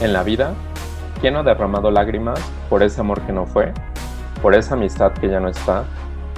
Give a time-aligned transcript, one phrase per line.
[0.00, 0.54] En la vida,
[1.20, 3.74] ¿quién ha derramado lágrimas por ese amor que no fue,
[4.40, 5.84] por esa amistad que ya no está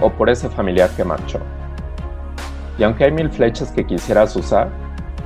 [0.00, 1.38] o por ese familiar que marchó?
[2.76, 4.68] Y aunque hay mil flechas que quisieras usar,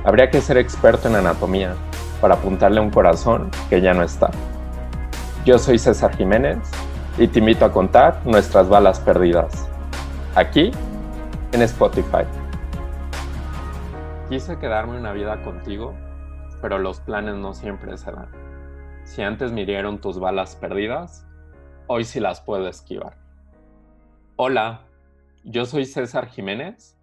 [0.03, 1.73] habría que ser experto en anatomía
[2.21, 4.29] para apuntarle a un corazón que ya no está.
[5.43, 6.59] Yo soy César Jiménez
[7.17, 9.67] y te invito a contar nuestras balas perdidas.
[10.35, 10.69] Aquí,
[11.53, 12.25] en Spotify.
[14.29, 15.95] Quise quedarme una vida contigo
[16.61, 18.31] pero los planes no siempre se dan.
[19.05, 21.25] Si antes me dieron tus balas perdidas,
[21.87, 23.17] hoy sí las puedo esquivar.
[24.35, 24.87] Hola,
[25.43, 26.99] yo soy César Jiménez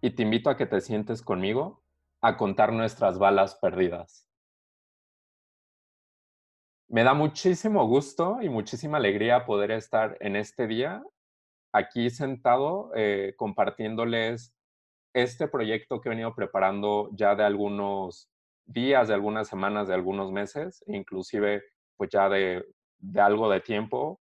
[0.00, 1.82] y te invito a que te sientes conmigo
[2.20, 4.28] a contar nuestras balas perdidas.
[6.88, 11.02] Me da muchísimo gusto y muchísima alegría poder estar en este día
[11.72, 14.54] aquí sentado eh, compartiéndoles
[15.14, 18.30] este proyecto que he venido preparando ya de algunos
[18.66, 21.62] días, de algunas semanas, de algunos meses, inclusive
[21.96, 22.64] pues ya de,
[23.16, 24.20] algo de tiempo.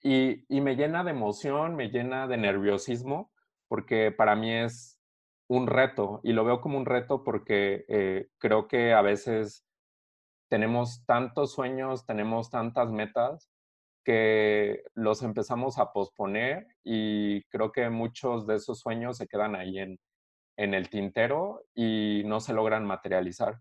[0.00, 3.30] Y, me llena de emoción, me llena de nerviosismo,
[3.68, 4.98] porque para mí es
[5.48, 9.64] un reto y lo veo como un reto porque eh, creo que a veces
[10.48, 13.50] tenemos tantos sueños, tenemos tantas metas
[14.04, 19.78] que los empezamos a posponer y creo que muchos de esos sueños se quedan ahí
[19.78, 19.98] en,
[20.62, 23.58] en el tintero y no se logran materializar.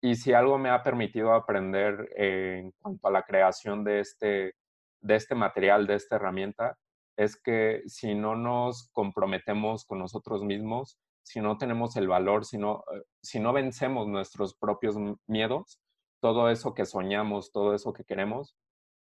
[0.00, 4.54] Y si algo me ha permitido aprender en cuanto a la creación de este,
[5.00, 6.78] de este material, de esta herramienta,
[7.16, 12.58] es que si no nos comprometemos con nosotros mismos, si no tenemos el valor, si
[12.58, 15.80] no, eh, si no vencemos nuestros propios miedos,
[16.20, 18.54] todo eso que soñamos, todo eso que queremos,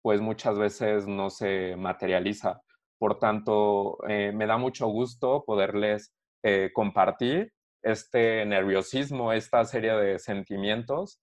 [0.03, 2.61] pues muchas veces no se materializa.
[2.99, 6.13] Por tanto, eh, me da mucho gusto poderles
[6.43, 11.19] eh, compartir este nerviosismo, esta serie de sentimientos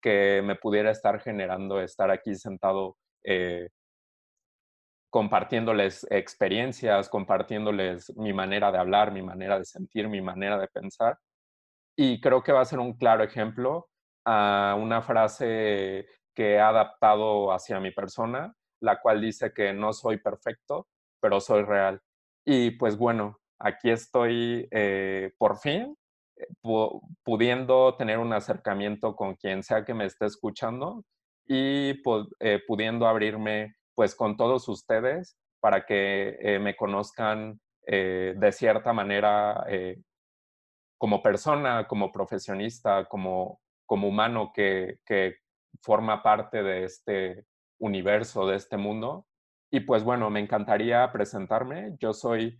[0.00, 3.68] que me pudiera estar generando estar aquí sentado eh,
[5.10, 11.18] compartiéndoles experiencias, compartiéndoles mi manera de hablar, mi manera de sentir, mi manera de pensar.
[11.96, 13.88] Y creo que va a ser un claro ejemplo
[14.24, 20.18] a una frase que he adaptado hacia mi persona, la cual dice que no soy
[20.18, 20.86] perfecto,
[21.20, 22.00] pero soy real.
[22.46, 25.96] Y pues bueno, aquí estoy eh, por fin
[26.36, 26.46] eh,
[27.22, 31.04] pudiendo tener un acercamiento con quien sea que me esté escuchando
[31.46, 32.00] y
[32.40, 39.62] eh, pudiendo abrirme pues con todos ustedes para que me conozcan de cierta manera
[40.96, 45.36] como persona, como profesionista, como, como humano que, que
[45.82, 47.44] forma parte de este
[47.78, 49.26] universo, de este mundo.
[49.70, 51.94] Y pues bueno, me encantaría presentarme.
[51.98, 52.58] Yo soy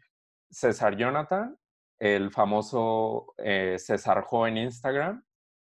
[0.50, 1.56] César Jonathan,
[1.98, 5.24] el famoso eh, César Jo en Instagram.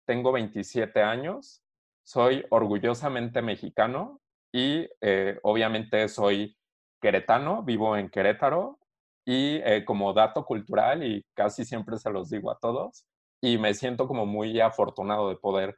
[0.05, 1.63] Tengo 27 años,
[2.03, 6.57] soy orgullosamente mexicano y eh, obviamente soy
[7.01, 8.79] queretano, vivo en Querétaro
[9.25, 13.05] y eh, como dato cultural y casi siempre se los digo a todos
[13.41, 15.77] y me siento como muy afortunado de poder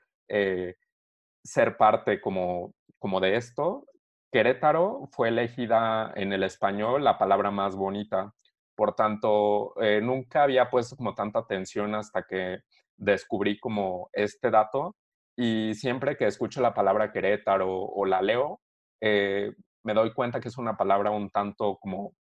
[1.43, 3.85] ser parte como, como de esto.
[4.31, 8.33] Querétaro fue elegida en el español la palabra más bonita
[8.81, 12.61] por tanto, eh, nunca había puesto como tanta atención hasta que
[12.97, 14.95] descubrí como este dato
[15.37, 18.59] y siempre que escucho la palabra Querétaro o, la leo,
[18.99, 19.53] eh,
[19.83, 22.15] me doy cuenta que es una palabra un tanto como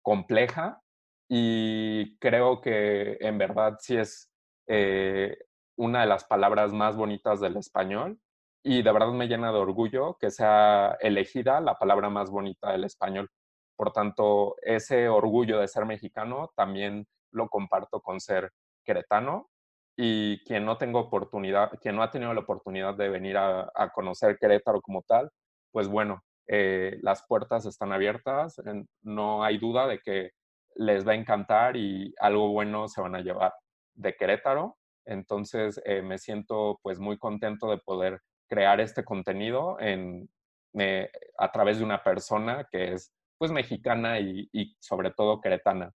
[0.00, 0.80] compleja
[1.28, 4.32] y creo que en verdad sí es
[4.68, 5.36] eh,
[5.76, 8.18] una de las palabras más bonitas del español
[8.64, 12.84] y de verdad me llena de orgullo que sea elegida la palabra más bonita del
[12.84, 13.28] español.
[13.76, 18.50] Por tanto, ese orgullo de ser mexicano también lo comparto con ser
[18.84, 19.48] queretano
[19.96, 24.38] y quien no tengo oportunidad, quien no ha tenido la oportunidad de venir a, conocer
[24.38, 25.30] Querétaro como tal,
[25.72, 28.60] pues bueno, eh, las puertas están abiertas,
[29.02, 30.30] no hay duda de que
[30.76, 33.54] les va a encantar y algo bueno se van a llevar
[33.94, 34.76] de Querétaro.
[35.06, 40.28] Entonces eh, me siento pues muy contento de poder crear este contenido en,
[40.74, 45.92] eh, a través de una persona que es pues mexicana y, sobre todo queretana.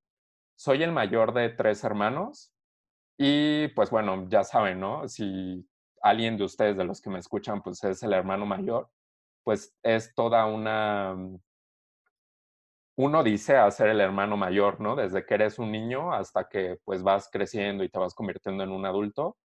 [0.55, 2.53] Soy el mayor de tres hermanos
[3.17, 5.07] y pues bueno, ya saben, ¿no?
[5.07, 5.67] Si
[6.01, 8.89] alguien de ustedes, de los que me escuchan, pues es el hermano mayor,
[9.43, 11.15] pues es toda una,
[12.97, 14.95] uno dice a ser el hermano mayor, ¿no?
[14.95, 18.71] Desde que eres un niño hasta que pues vas creciendo y te vas convirtiendo en
[18.71, 19.37] un adulto.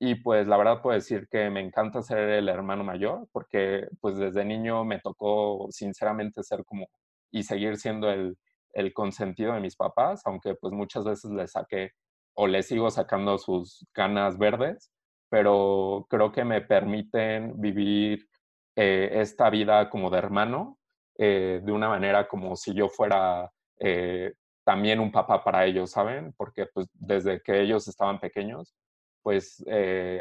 [0.00, 4.16] Y pues la verdad puedo decir que me encanta ser el hermano mayor porque pues
[4.16, 6.88] desde niño me tocó sinceramente ser como
[7.30, 8.36] y seguir siendo el,
[8.72, 11.92] el consentido de mis papás, aunque pues muchas veces les saqué
[12.34, 14.90] o les sigo sacando sus canas verdes,
[15.28, 18.28] pero creo que me permiten vivir
[18.76, 20.78] eh, esta vida como de hermano,
[21.18, 24.34] eh, de una manera como si yo fuera eh,
[24.64, 26.32] también un papá para ellos, ¿saben?
[26.36, 28.74] Porque pues desde que ellos estaban pequeños,
[29.22, 29.62] pues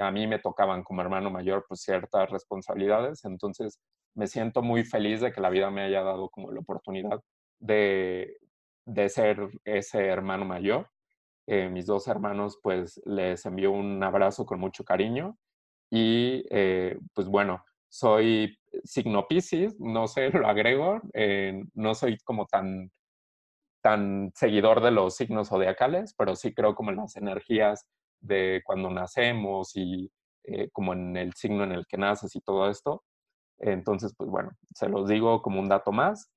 [0.01, 3.79] a mí me tocaban como hermano mayor pues ciertas responsabilidades, entonces
[4.15, 7.21] me siento muy feliz de que la vida me haya dado como la oportunidad
[7.59, 8.37] de,
[8.85, 10.89] de ser ese hermano mayor.
[11.47, 15.37] mis dos hermanos pues les envío un abrazo con mucho cariño
[15.91, 16.43] y
[17.13, 22.91] pues bueno, soy signo Pisces, no sé, lo agrego, eh, no soy como tan,
[23.81, 27.85] tan seguidor de los signos zodiacales, pero sí creo como en las energías
[28.21, 30.11] de cuando nacemos y
[30.43, 33.03] eh, como en el signo en el que naces y todo esto.
[33.59, 36.31] Entonces, pues bueno, se los digo como un dato más.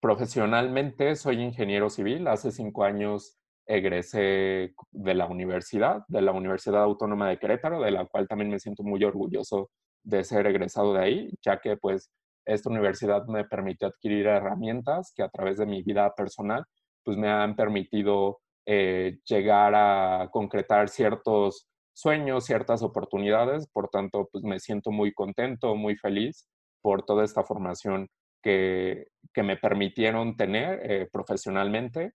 [0.00, 2.26] Profesionalmente soy ingeniero civil.
[2.28, 8.06] Hace cinco años egresé de la universidad, de la Universidad Autónoma de Querétaro, de la
[8.06, 9.70] cual también me siento muy orgulloso
[10.02, 12.10] de ser egresado de ahí, ya que pues
[12.44, 16.64] esta universidad me permitió adquirir herramientas que a través de mi vida personal
[17.04, 21.68] pues me han permitido eh, llegar a concretar ciertos
[22.00, 26.48] sueños, ciertas oportunidades, por tanto pues me siento muy contento, muy feliz
[26.80, 28.08] por toda esta formación
[28.42, 32.12] que, que me permitieron tener eh, profesionalmente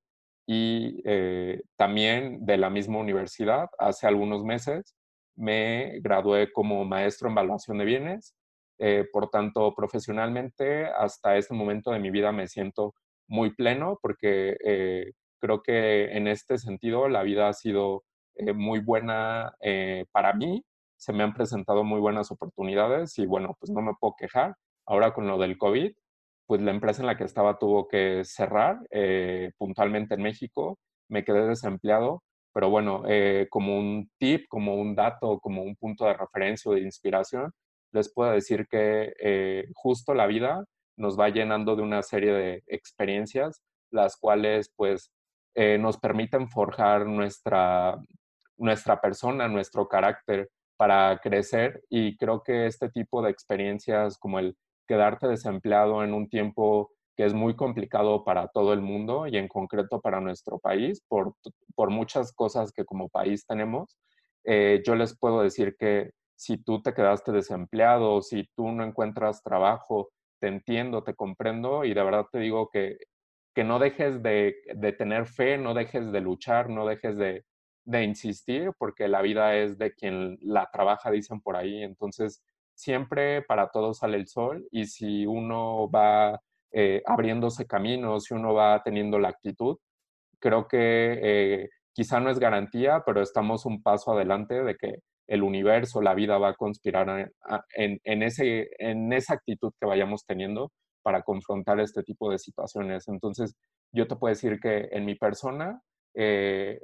[0.48, 4.96] y eh, también de la misma universidad hace algunos meses
[5.36, 8.36] me gradué como maestro en evaluación de bienes.
[8.80, 12.94] Eh, por tanto, profesionalmente, hasta este momento de mi vida me siento
[13.28, 14.56] muy pleno porque
[15.40, 18.04] creo que en este sentido la vida ha sido
[18.36, 19.56] eh, muy buena
[20.12, 20.64] para mí.
[20.98, 24.56] Se me han presentado muy buenas oportunidades y bueno, pues no me puedo quejar.
[24.86, 25.92] Ahora con lo del COVID,
[26.48, 28.80] pues la empresa en la que estaba tuvo que cerrar
[29.58, 30.78] puntualmente en México.
[31.10, 32.24] Me quedé desempleado
[32.56, 36.74] pero bueno, eh, como un tip, como un dato, como un punto de referencia o
[36.74, 37.52] de inspiración,
[37.92, 40.64] les puedo decir que eh, justo la vida
[40.98, 43.62] nos va llenando de una serie de experiencias,
[43.92, 45.12] las cuales pues
[45.54, 47.98] eh, nos permiten forjar nuestra,
[48.58, 54.56] nuestra persona, nuestro carácter para crecer y creo que este tipo de experiencias como el
[54.88, 59.48] quedarte desempleado en un tiempo que es muy complicado para todo el mundo y en
[59.48, 61.34] concreto para nuestro país por,
[61.76, 63.98] por muchas cosas que como país tenemos.
[64.44, 69.42] Eh, yo les puedo decir que si tú te quedaste desempleado, si tú no encuentras
[69.42, 70.10] trabajo,
[70.42, 72.98] te entiendo, te comprendo y de verdad te digo que,
[73.56, 77.46] que no dejes de, de tener fe, no dejes de luchar, no dejes de,
[77.86, 81.84] de insistir, porque la vida es de quien la trabaja, dicen por ahí.
[81.84, 82.44] Entonces,
[82.74, 86.42] siempre para todos sale el sol y si uno va
[86.72, 89.78] eh, abriéndose caminos, si uno va teniendo la actitud.
[90.40, 95.44] Creo que eh, quizá no es garantía, pero estamos un paso adelante de que el
[95.44, 97.32] universo, la vida va a conspirar
[97.76, 100.72] en, en, ese, en esa actitud que vayamos teniendo
[101.02, 103.08] para confrontar este tipo de situaciones.
[103.08, 103.56] Entonces,
[103.94, 105.82] yo te puedo decir que en mi persona,
[106.14, 106.80] eh,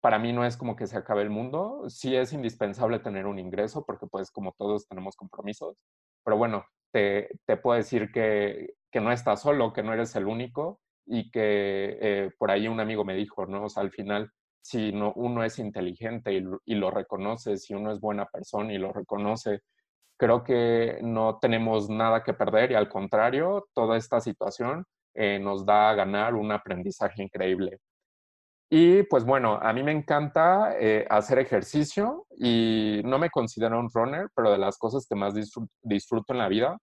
[0.00, 3.38] para mí no es como que se acabe el mundo, sí es indispensable tener un
[3.38, 5.76] ingreso porque pues como todos tenemos compromisos,
[6.24, 10.26] pero bueno, te, te puedo decir que que no estás solo, que no eres el
[10.26, 13.66] único y que eh, por ahí un amigo me dijo, ¿no?
[13.66, 14.32] O al final,
[14.62, 18.94] si no, uno es inteligente y, lo reconoce, si uno es buena persona y lo
[18.94, 19.60] reconoce,
[20.18, 25.66] creo que no tenemos nada que perder y al contrario, toda esta situación eh, nos
[25.66, 27.80] da a ganar un aprendizaje increíble.
[28.68, 33.88] Y pues bueno, a mí me encanta eh, hacer ejercicio y no me considero un
[33.92, 35.34] runner, pero de las cosas que más
[35.82, 36.78] disfruto en la vida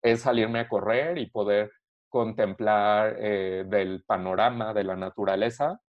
[0.00, 1.72] es salirme a correr y poder
[2.08, 5.80] contemplar eh, del panorama de la naturaleza.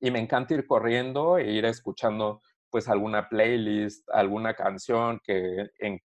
[0.00, 6.00] Y me encanta ir corriendo e ir escuchando pues alguna playlist, alguna canción que en,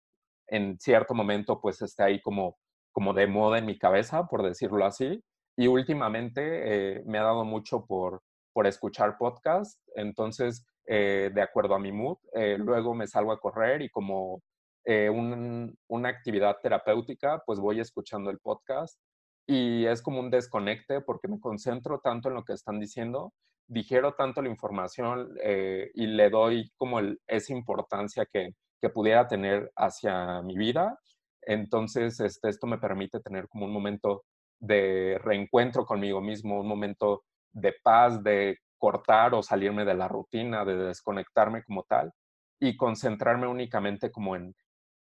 [0.47, 2.57] en cierto momento pues esté ahí como,
[2.91, 5.23] como de moda en mi cabeza, por decirlo así.
[5.57, 8.21] Y últimamente eh, me ha dado mucho por,
[8.53, 12.17] por escuchar podcast, entonces eh, de acuerdo a mi mood,
[12.57, 14.41] luego me salgo a correr y como
[14.85, 18.99] eh, una actividad terapéutica, pues voy escuchando el podcast
[19.47, 23.33] y es como un desconecte porque me concentro tanto en lo que están diciendo,
[23.67, 28.49] digiero tanto la información eh, y le doy como esa importancia que,
[28.81, 30.99] que, pudiera tener hacia mi vida.
[31.41, 34.23] Entonces, este, esto me permite tener como un momento
[34.59, 40.65] de reencuentro conmigo mismo, un momento de paz, de cortar o salirme de la rutina,
[40.65, 42.11] de desconectarme como tal
[42.59, 44.53] y concentrarme únicamente como en,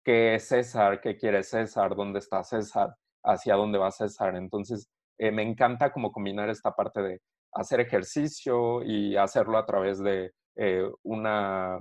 [0.04, 4.36] qué es César, qué quiere César, dónde está César, hacia dónde va César.
[4.36, 4.88] Entonces,
[5.18, 7.20] eh, me encanta como combinar esta parte de
[7.52, 11.78] hacer ejercicio y hacerlo a través de eh, una,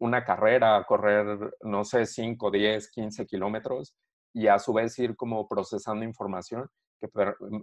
[0.00, 3.94] una carrera, correr, no sé, 5, 10, 15 kilómetros
[4.34, 6.68] y a su vez ir como procesando información
[7.00, 7.08] que,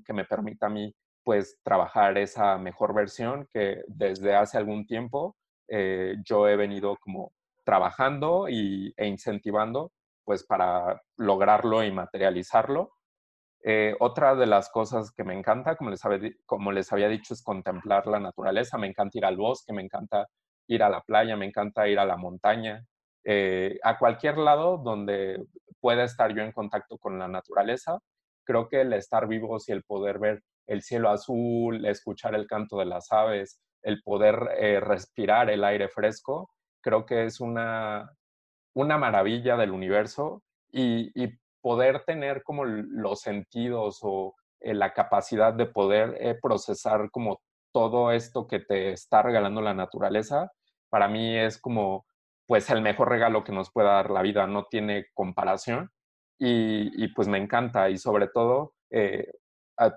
[0.06, 0.94] que me permita a mí
[1.30, 7.34] pues trabajar esa mejor versión que desde hace algún tiempo eh, yo he venido como
[7.64, 9.92] trabajando y, e incentivando
[10.24, 12.94] pues para lograrlo y materializarlo.
[13.64, 17.36] Eh, otra de las cosas que me encanta, como les, había, como les había dicho,
[17.36, 18.80] es contemplar la naturaleza.
[18.80, 20.26] Me encanta ir al bosque, me encanta
[20.66, 22.84] ir a la playa, me encanta ir a la montaña,
[23.24, 25.46] eh, a cualquier lado donde
[25.80, 28.00] pueda estar yo en contacto con la naturaleza.
[28.44, 32.78] Creo que el estar vivos y el poder ver el cielo azul, escuchar el canto
[32.78, 38.10] de las aves, el poder eh, respirar el aire fresco, creo que es una,
[38.76, 41.12] una maravilla del universo y,
[41.62, 47.42] poder tener como los sentidos o eh, la capacidad de poder eh, procesar como
[47.74, 50.50] todo esto que te está regalando la naturaleza,
[50.90, 52.06] para mí es como
[52.48, 55.92] pues el mejor regalo que nos pueda dar la vida, no tiene comparación
[56.40, 58.74] y, pues me encanta y sobre todo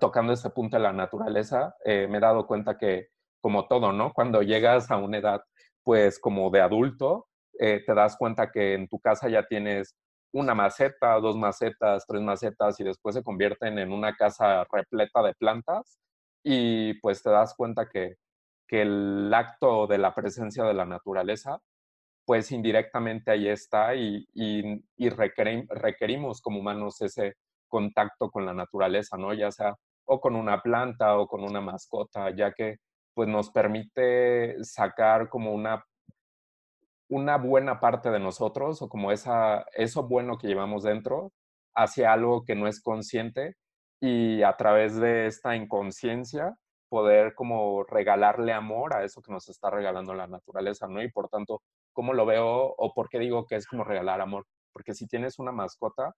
[0.01, 3.09] tocando este punto de la naturaleza, me he dado cuenta que
[3.43, 4.13] como todo, ¿no?
[4.15, 5.43] Cuando llegas a una edad,
[5.83, 9.95] pues como de adulto, eh, te das cuenta que en tu casa ya tienes
[10.33, 15.35] una maceta, dos macetas, tres macetas y después se convierten en una casa repleta de
[15.35, 15.99] plantas
[16.43, 18.17] y pues te das cuenta que,
[18.67, 21.59] que el acto de la presencia de la naturaleza,
[22.25, 27.35] pues indirectamente ahí está y, y requerimos como humanos ese
[27.73, 29.33] contacto con la naturaleza, ¿no?
[29.33, 29.75] Ya sea
[30.05, 32.77] o con una planta o con una mascota, ya que
[33.15, 35.83] pues nos permite sacar como una,
[37.09, 41.33] una buena parte de nosotros o como esa, eso bueno que llevamos dentro
[41.75, 43.55] hacia algo que no es consciente
[44.01, 46.55] y a través de esta inconsciencia
[46.91, 51.03] poder como regalarle amor a eso que nos está regalando la naturaleza, ¿no?
[51.03, 51.63] Y por tanto,
[51.95, 54.45] ¿cómo lo veo o por qué digo que es como regalar amor?
[54.75, 56.15] Porque si tienes una mascota,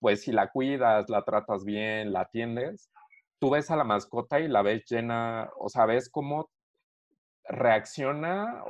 [0.00, 2.90] pues si la cuidas, la tratas bien, la atiendes,
[3.38, 6.50] tú ves a la mascota y la ves llena, o sea, ves cómo
[7.44, 8.62] reacciona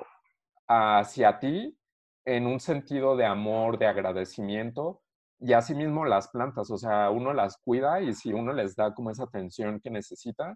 [0.69, 1.77] hacia ti
[2.25, 5.03] en un sentido de amor, de agradecimiento,
[5.41, 9.11] y asimismo las plantas, o sea, uno las cuida y si uno les da como
[9.11, 10.55] esa atención que necesita,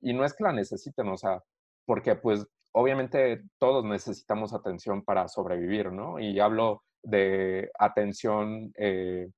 [0.00, 1.42] y no es que la necesiten, o sea,
[1.84, 6.18] porque pues obviamente todos necesitamos atención para sobrevivir, ¿no?
[6.18, 9.28] Y hablo de atención eh,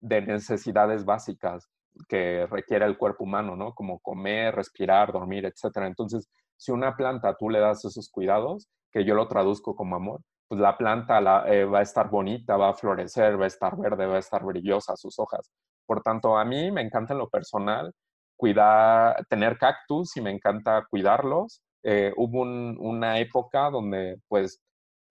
[0.00, 1.68] de necesidades básicas
[2.08, 3.74] que requiere el cuerpo humano, ¿no?
[3.74, 5.78] Como comer, respirar, dormir, etc.
[5.86, 10.20] Entonces, si una planta tú le das esos cuidados, que yo lo traduzco como amor,
[10.48, 14.06] pues la planta eh, va a estar bonita, va a florecer, va a estar verde,
[14.06, 15.50] va a estar brillosa sus hojas.
[15.86, 17.92] Por tanto, a mí me encanta en lo personal
[18.36, 21.60] cuidar, tener cactus y me encanta cuidarlos.
[21.82, 24.60] Eh, hubo una época donde pues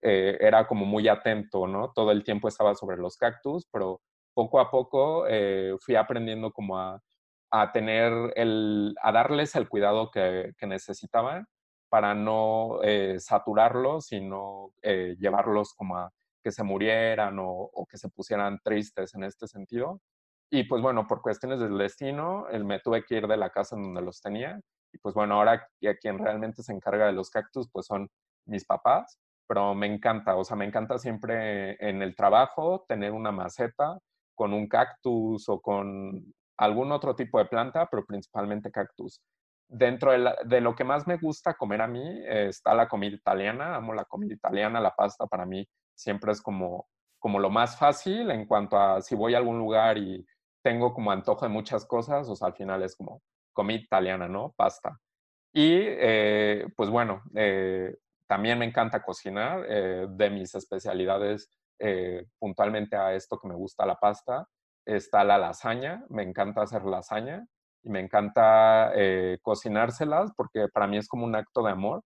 [0.01, 1.91] eh, era como muy atento, ¿no?
[1.93, 4.01] Todo el tiempo estaba sobre los cactus, pero
[4.37, 7.01] poco a poco eh, fui aprendiendo como a,
[7.73, 11.47] tener el, a darles el cuidado que, necesitaban
[11.89, 16.11] para no eh, saturarlos, sino eh, llevarlos como a
[16.43, 20.01] que se murieran o, que se pusieran tristes en este sentido.
[20.51, 23.81] Y pues bueno, por cuestiones del destino, me tuve que ir de la casa en
[23.81, 24.59] donde los tenía.
[24.93, 25.67] Y pues bueno, ahora
[25.99, 28.07] quien realmente se encarga de los cactus, pues son
[28.45, 29.17] mis papás.
[29.47, 33.97] Pero me encanta, o sea, me encanta siempre en el trabajo tener una maceta
[34.37, 39.19] con un cactus o con algún otro tipo de planta, pero principalmente cactus.
[39.67, 43.75] Dentro de, lo que más me gusta comer a mí eh, está la comida italiana.
[43.75, 46.87] Amo la comida italiana, la pasta para mí siempre es como,
[47.19, 50.23] como lo más fácil en cuanto a si voy a algún lugar y
[50.63, 53.21] tengo como antojo de muchas cosas, o sea, al final es como
[53.53, 54.53] comida italiana, ¿no?
[54.55, 54.99] Pasta.
[55.51, 57.95] Y eh, pues bueno, eh,
[58.27, 59.67] también me encanta cocinar.
[59.67, 64.47] de mis especialidades eh, puntualmente a esto que me gusta la pasta,
[64.85, 67.45] está la lasaña, me encanta hacer lasaña
[67.83, 72.03] y me encanta eh, cocinárselas porque para mí es como un acto de amor,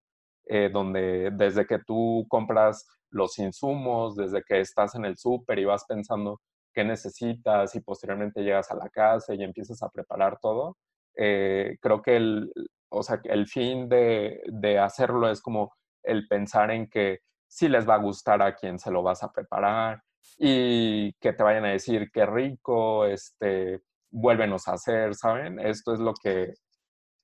[0.48, 5.66] eh, donde desde que tú compras los insumos, desde que estás en el súper y
[5.66, 6.42] vas pensando
[6.74, 10.78] qué necesitas y posteriormente llegas a la casa y empiezas a preparar todo,
[11.14, 12.52] creo que el,
[12.90, 15.74] o sea, el fin de, de hacerlo es como
[16.04, 17.20] el pensar en que
[17.52, 20.02] si les va a gustar a quien se lo vas a preparar
[20.38, 25.60] y que te vayan a decir qué rico, este, vuélvenos a hacer, ¿saben?
[25.60, 26.54] Esto es lo que,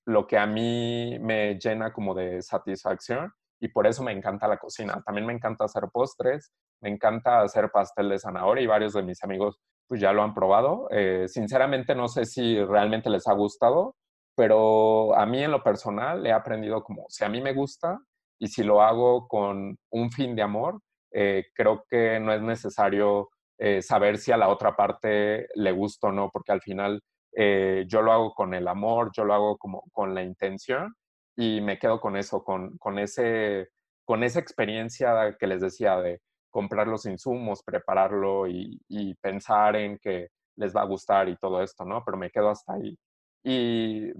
[0.05, 3.31] lo que a mí me llena como de satisfacción
[3.61, 5.01] y por eso me encanta la cocina.
[5.05, 9.23] También me encanta hacer postres, me encanta hacer pastel de zanahoria y varios de mis
[9.23, 9.57] amigos
[9.87, 10.89] pues ya lo han probado.
[10.91, 13.95] Eh, sinceramente no sé si realmente les ha gustado,
[14.35, 17.97] pero a mí en lo personal he aprendido como si a mí me gusta,
[18.39, 23.29] y si lo hago con un fin de amor, eh, creo que no es necesario
[23.57, 27.01] eh, saber si a la otra parte le gusta o no, porque al final
[27.35, 30.93] eh, yo lo hago con el amor, yo lo hago como con la intención
[31.35, 33.69] y me quedo con eso, con, con, ese,
[34.05, 39.97] con esa experiencia que les decía de comprar los insumos, prepararlo y, y pensar en
[39.99, 42.03] que les va a gustar y todo esto, ¿no?
[42.03, 42.97] Pero me quedo hasta ahí.
[43.43, 44.11] Y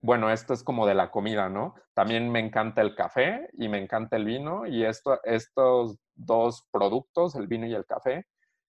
[0.00, 1.74] bueno, esto es como de la comida, ¿no?
[1.94, 7.34] También me encanta el café y me encanta el vino y esto, estos dos productos,
[7.34, 8.26] el vino y el café,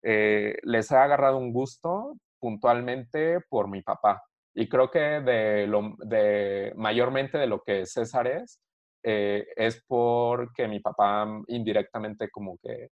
[0.03, 4.23] eh, les he agarrado un gusto puntualmente por mi papá.
[4.53, 8.59] Y creo que de lo, de, mayormente de lo que César es,
[9.03, 12.89] eh, es porque mi papá indirectamente como que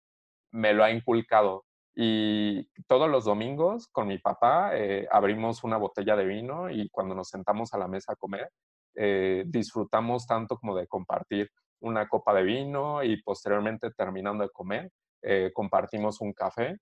[0.51, 1.65] me lo ha inculcado.
[1.99, 7.15] Y todos los domingos con mi papá eh, abrimos una botella de vino y cuando
[7.15, 8.51] nos sentamos a la mesa a comer,
[8.93, 11.49] eh, disfrutamos tanto como de compartir
[11.81, 14.91] una copa de vino y posteriormente terminando de comer,
[15.23, 16.77] eh, compartimos un café.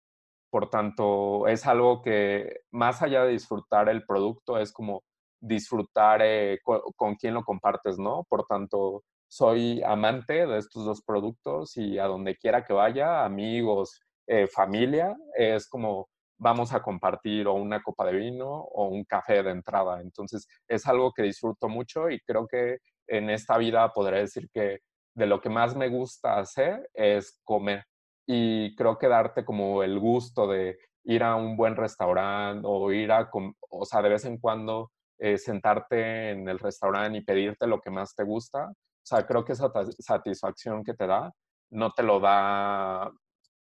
[0.50, 5.04] Por tanto, es algo que más allá de disfrutar el producto, es como
[5.40, 6.22] disfrutar
[6.62, 8.26] con, con quién lo compartes, ¿no?
[8.28, 14.02] Por tanto, soy amante de estos dos productos y a donde quiera que vaya, amigos,
[14.28, 19.42] eh, familia, es como vamos a compartir o una copa de vino o un café
[19.44, 20.02] de entrada.
[20.02, 24.80] Entonces es algo que disfruto mucho y creo que en esta vida podré decir que
[25.16, 27.86] de lo que más me gusta hacer es comer.
[28.28, 33.12] Y creo que darte como el gusto de ir a un buen restaurante o ir
[33.12, 33.30] a,
[33.70, 37.92] o sea, de vez en cuando eh, sentarte en el restaurante y pedirte lo que
[37.92, 38.66] más te gusta.
[38.68, 41.32] O sea, creo que esa satisfacción que te da
[41.72, 43.12] no te lo da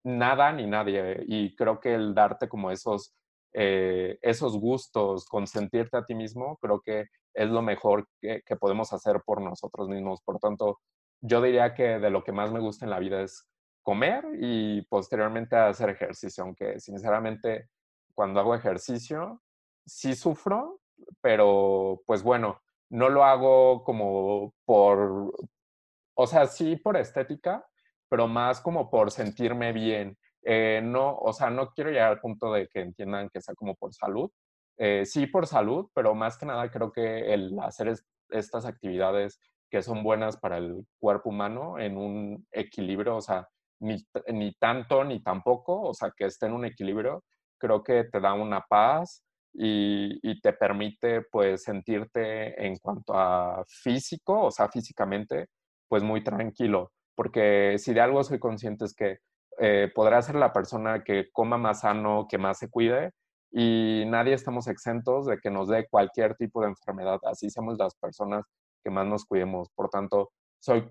[0.03, 1.23] nada ni nadie.
[1.27, 3.13] Y creo que el darte como esos,
[3.53, 9.21] eh, esos gustos, consentirte a ti mismo, creo que es lo mejor que, podemos hacer
[9.25, 10.21] por nosotros mismos.
[10.23, 10.79] Por tanto,
[11.21, 13.47] yo diría que de lo que más me gusta en la vida es
[13.83, 17.69] comer y posteriormente hacer ejercicio, aunque sinceramente
[18.13, 19.41] cuando hago ejercicio
[19.85, 20.79] sí sufro,
[21.21, 25.33] pero pues bueno, no lo hago como por,
[26.13, 27.65] o sea, sí por estética,
[28.11, 30.17] pero más como por sentirme bien.
[30.43, 33.73] Eh, no, o sea, no quiero llegar al punto de que entiendan que sea como
[33.75, 34.29] por salud.
[34.77, 37.93] Eh, sí por salud, pero más que nada creo que el hacer
[38.29, 43.47] estas actividades que son buenas para el cuerpo humano en un equilibrio, o sea,
[43.79, 43.95] ni,
[44.27, 47.23] ni tanto ni tampoco, o sea, que esté en un equilibrio,
[47.57, 53.63] creo que te da una paz y, y, te permite pues sentirte en cuanto a
[53.67, 55.47] físico, o sea, físicamente,
[55.87, 59.19] pues muy tranquilo porque si de algo soy consciente es que
[59.59, 63.11] eh, podrá ser la persona que coma más sano, que más se cuide,
[63.51, 67.95] y nadie estamos exentos de que nos dé cualquier tipo de enfermedad, así somos las
[67.95, 68.45] personas
[68.83, 69.69] que más nos cuidemos.
[69.75, 70.89] Por tanto, soy,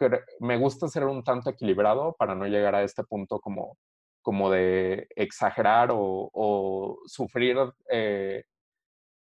[0.00, 3.76] eh, me gusta ser un tanto equilibrado para no llegar a este punto como,
[4.22, 7.56] como de exagerar o, sufrir
[7.90, 8.44] eh,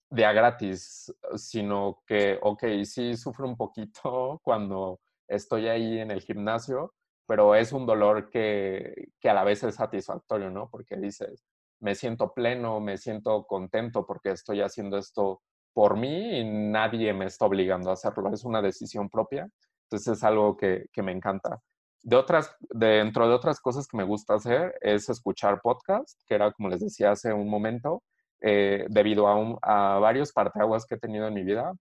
[0.10, 6.22] de a gratis, sino que, ok, sí sufro un poquito cuando estoy ahí en el
[6.22, 6.94] gimnasio,
[7.26, 10.70] pero es un dolor que, que, a la vez es satisfactorio, ¿no?
[10.70, 11.46] Porque dices,
[11.80, 15.42] me siento pleno, me siento contento porque estoy haciendo esto
[15.74, 19.48] por mí y nadie me está obligando a hacerlo, es una decisión propia,
[19.84, 21.62] entonces es algo que, que me encanta.
[22.02, 26.52] De otras, dentro de otras cosas que me gusta hacer es escuchar podcast, que era
[26.52, 28.04] como les decía hace un momento,
[28.42, 31.74] eh, debido a, a varios parteaguas que he tenido en mi vida,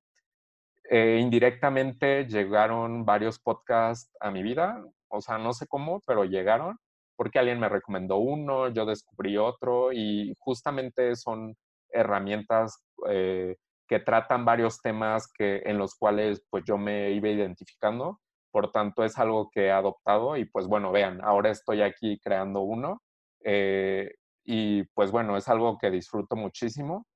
[0.90, 6.79] eh, indirectamente llegaron varios podcasts a mi vida, o sea, no sé cómo, pero llegaron
[7.16, 11.57] porque alguien me recomendó uno, yo descubrí otro y justamente son
[11.90, 13.57] herramientas eh,
[13.88, 18.20] que tratan varios temas que, en los cuales pues yo me iba identificando.
[18.51, 22.61] Por tanto, es algo que he adoptado y pues bueno, vean, ahora estoy aquí creando
[22.61, 23.03] uno
[23.44, 27.07] eh, y pues bueno, es algo que disfruto muchísimo.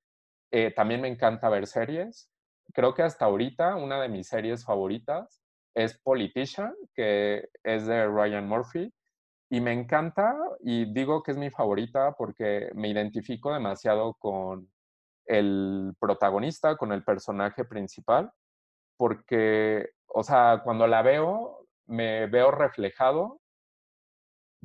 [0.77, 2.30] también me encanta ver series
[2.73, 5.43] creo que hasta ahorita una de mis series favoritas
[5.75, 8.93] es Politician, que es de Ryan Murphy.
[9.51, 14.71] Y me encanta y digo que es mi favorita porque me identifico demasiado con
[15.27, 18.31] el protagonista, con el personaje principal,
[18.97, 23.41] porque, o sea, cuando la veo, me veo reflejado,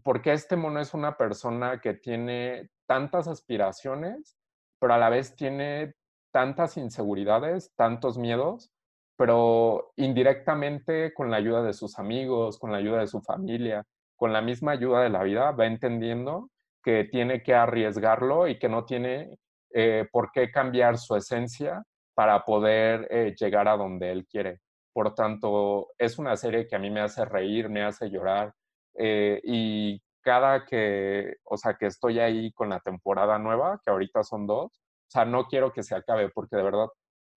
[0.03, 4.37] porque este mono es una persona que tiene tantas aspiraciones,
[4.79, 5.95] pero a la vez tiene
[6.36, 8.69] tantas inseguridades, tantos miedos,
[9.15, 13.86] pero indirectamente con la ayuda de sus amigos, con la ayuda de su familia,
[14.17, 16.50] con la misma ayuda de la vida, va entendiendo
[16.84, 19.39] que tiene que arriesgarlo y que no tiene
[19.74, 21.82] eh, por qué cambiar su esencia
[22.13, 24.60] para poder eh, llegar a donde él quiere.
[24.91, 28.54] Por tanto, es una serie que a mí me hace reír, me hace llorar,
[28.98, 34.21] eh, y cada que, o sea, que estoy ahí con la temporada nueva, que ahorita
[34.24, 34.82] son dos,
[35.15, 36.88] sea, no quiero que se acabe porque de verdad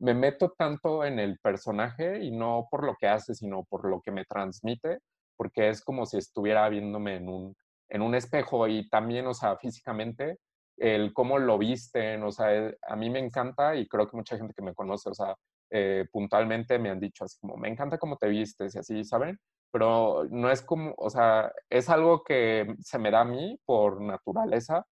[0.01, 4.01] me meto tanto en el personaje y no por lo que hace, sino por lo
[4.01, 4.99] que me transmite,
[5.37, 7.57] porque es como si estuviera viéndome en un,
[7.89, 10.39] en un espejo y también, o sea, físicamente,
[10.77, 14.37] el cómo lo visten, o sea, eh, a mí me encanta y creo que mucha
[14.37, 15.35] gente que me conoce, o sea,
[15.71, 19.39] eh, puntualmente me han dicho así como, me encanta cómo te vistes y así, ¿saben?
[19.71, 24.01] Pero no es como, o sea, es algo que se me da a mí por
[24.01, 24.87] naturaleza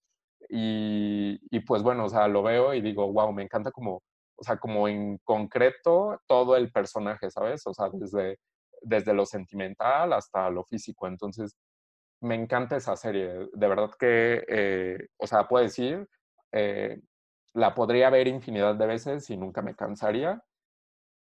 [0.49, 4.03] y, y pues bueno, o sea, lo veo y digo, wow, me encanta como,
[4.37, 7.67] o sea, como en concreto todo el personaje, ¿sabes?
[7.67, 8.39] O sea, desde,
[8.83, 11.07] desde lo sentimental hasta lo físico.
[11.07, 11.57] Entonces,
[12.21, 13.49] me encanta esa serie.
[13.53, 16.09] De verdad que, eh, o sea, puedo decir,
[16.53, 17.01] eh,
[17.55, 20.43] la podría ver infinidad de veces y nunca me cansaría.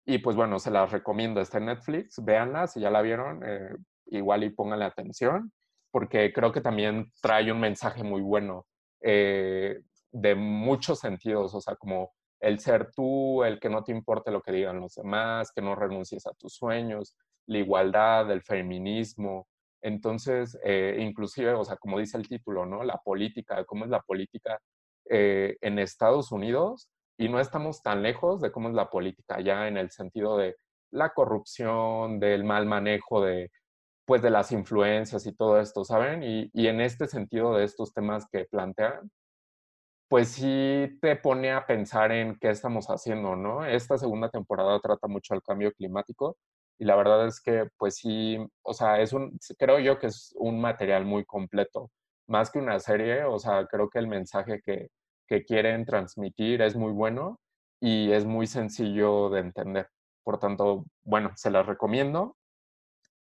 [0.05, 1.41] Y pues bueno, se las recomiendo.
[1.41, 3.75] Está en Netflix, véanla, si ya la vieron, eh,
[4.07, 5.51] igual y pónganle atención,
[5.91, 8.65] porque creo que también trae un mensaje muy bueno
[9.01, 14.41] de muchos sentidos, o sea, como el ser tú, el que no te importe lo
[14.41, 19.47] que digan los demás, que no renuncies a tus sueños, la igualdad, el feminismo,
[19.81, 22.83] entonces, eh, inclusive, o sea, como dice el título, ¿no?
[22.83, 24.59] La política, cómo es la política
[25.09, 29.67] eh, en Estados Unidos y no estamos tan lejos de cómo es la política ya
[29.67, 30.55] en el sentido de
[30.91, 33.51] la corrupción, del mal manejo de,
[34.12, 36.21] pues, de las influencias y todo esto, ¿saben?
[36.21, 39.10] Y, y en este sentido de estos temas que plantean,
[40.10, 43.63] pues sí te pone a pensar en qué estamos haciendo, ¿no?
[43.65, 46.36] Esta segunda temporada trata mucho el cambio climático
[46.78, 50.36] y la verdad es que, pues sí, o sea, es un, creo yo que es
[50.38, 51.89] un material muy completo,
[52.28, 54.89] más que una serie, o sea, creo que el mensaje que,
[55.26, 57.39] que quieren transmitir es muy bueno
[57.80, 59.88] y es muy sencillo de entender.
[60.26, 62.36] Por tanto, bueno, se las recomiendo.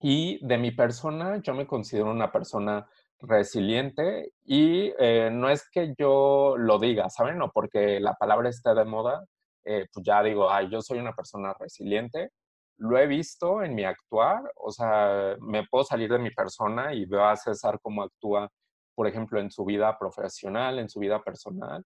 [0.01, 2.87] Y de mi persona, yo me considero una persona
[3.19, 7.41] resiliente y eh, no es que yo lo diga, ¿saben?
[7.41, 9.23] O porque la palabra está de moda,
[9.63, 12.31] eh, pues ya digo, ay, yo soy una persona resiliente
[12.81, 17.05] lo he visto en mi actuar, o sea, me puedo salir de mi persona y
[17.05, 18.49] veo a César cómo actúa,
[18.95, 21.83] por ejemplo, en su vida profesional, en su vida personal.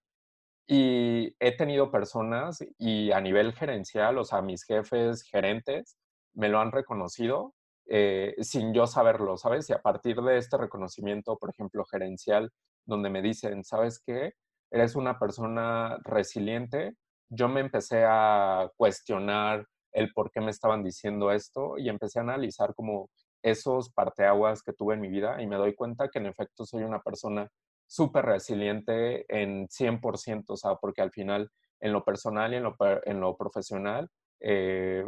[0.66, 5.98] Y he tenido personas y a nivel gerencial, o sea, mis jefes, gerentes,
[6.34, 7.54] me lo han reconocido
[7.88, 9.70] eh, sin yo saberlo, ¿sabes?
[9.70, 12.50] Y a partir de este reconocimiento, por ejemplo, gerencial,
[12.84, 14.34] donde me dicen, ¿sabes qué?
[14.70, 16.94] Eres una persona resiliente,
[17.28, 22.22] yo me empecé a cuestionar el por qué me estaban diciendo esto y empecé a
[22.22, 23.08] analizar como
[23.42, 26.82] esos parteaguas que tuve en mi vida y me doy cuenta que en efecto soy
[26.82, 27.48] una persona
[27.86, 33.36] súper resiliente en 100%, o sea, porque al final en lo personal y en lo,
[33.36, 34.08] profesional
[34.40, 35.04] eh,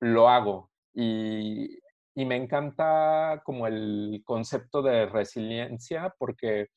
[0.00, 1.78] lo hago y,
[2.14, 6.68] y me encanta como el concepto de resiliencia porque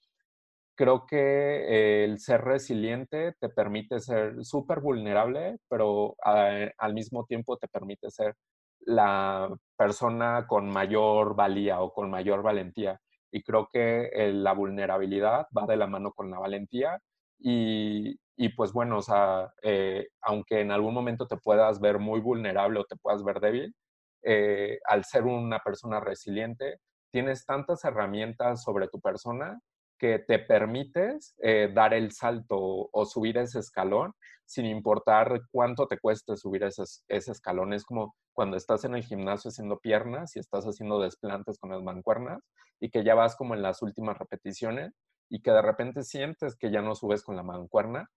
[0.76, 7.67] creo que el ser resiliente te permite ser súper vulnerable, pero al mismo tiempo te
[7.67, 8.36] permite ser
[8.82, 13.00] la persona con mayor valía o con mayor valentía.
[13.32, 17.00] Y creo que la vulnerabilidad va de la mano con la valentía.
[17.39, 22.19] Y, y pues bueno, o sea, eh, aunque en algún momento te puedas ver muy
[22.21, 23.76] vulnerable o te puedas ver débil,
[24.23, 26.80] eh, al ser una persona resiliente,
[27.12, 29.60] tienes tantas herramientas sobre tu persona
[29.97, 34.13] que te permites eh, dar el salto o, subir ese escalón
[34.45, 37.73] sin importar cuánto te cueste subir ese, ese, escalón.
[37.73, 41.82] Es como cuando estás en el gimnasio haciendo piernas y estás haciendo desplantes con las
[41.82, 42.43] mancuernas
[42.80, 44.93] y que ya vas como en las últimas repeticiones
[45.30, 48.08] y que de repente sientes que ya no subes con la mancuerna,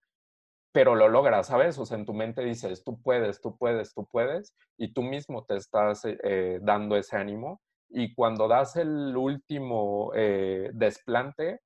[0.73, 1.79] pero lo logras, ¿sabes?
[1.79, 5.45] O sea, en tu mente dices, tú puedes, tú puedes, tú puedes, y tú mismo
[5.45, 7.61] te estás eh, dando ese ánimo.
[7.89, 11.61] Y cuando das el último eh, desplante,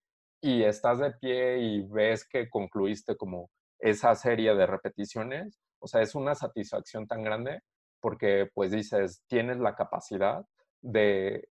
[0.44, 6.02] y estás de pie y ves que concluiste como esa serie de repeticiones, o sea,
[6.02, 7.60] es una satisfacción tan grande
[7.98, 10.44] porque pues dices, tienes la capacidad
[10.82, 11.48] de,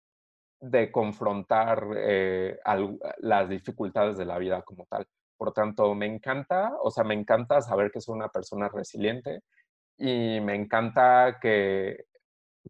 [0.62, 2.60] de confrontar eh,
[3.18, 5.08] las dificultades de la vida como tal.
[5.44, 9.42] Por tanto, me encanta, o sea, me encanta saber que soy una persona resiliente
[9.98, 12.06] y me encanta que,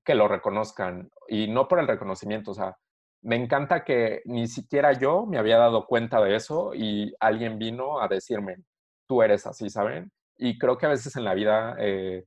[0.04, 2.76] que lo reconozcan y no por el reconocimiento, o sea,
[3.22, 8.02] me encanta que ni siquiera yo me había dado cuenta de eso y alguien vino
[8.02, 8.56] a decirme,
[9.08, 10.12] tú eres así, ¿saben?
[10.36, 12.26] Y creo que a veces en la vida, eh,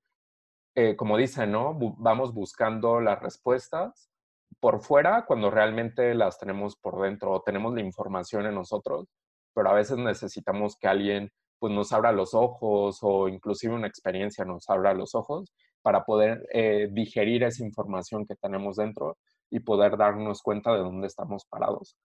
[0.77, 1.77] eh, como dicen, ¿no?
[1.99, 4.13] vamos buscando las respuestas
[4.61, 9.09] por fuera cuando realmente las tenemos por dentro tenemos la información en nosotros,
[9.57, 14.45] pero a veces necesitamos que alguien pues nos abra los ojos o inclusive una experiencia
[14.45, 19.17] nos abra los ojos para poder eh, digerir esa información que tenemos dentro
[19.51, 21.97] y poder darnos cuenta de dónde estamos parados.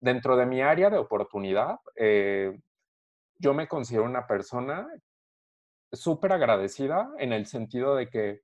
[0.00, 2.58] Dentro de mi área de oportunidad, eh,
[3.38, 4.88] yo me considero una persona
[5.92, 8.40] súper agradecida en el sentido de que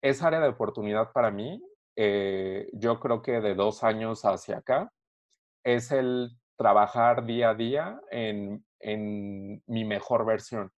[0.00, 1.62] esa área de oportunidad para mí,
[1.96, 4.90] eh, yo creo que de dos años hacia acá,
[5.64, 8.62] es el trabajar día a día en,
[9.66, 10.70] mi mejor versión,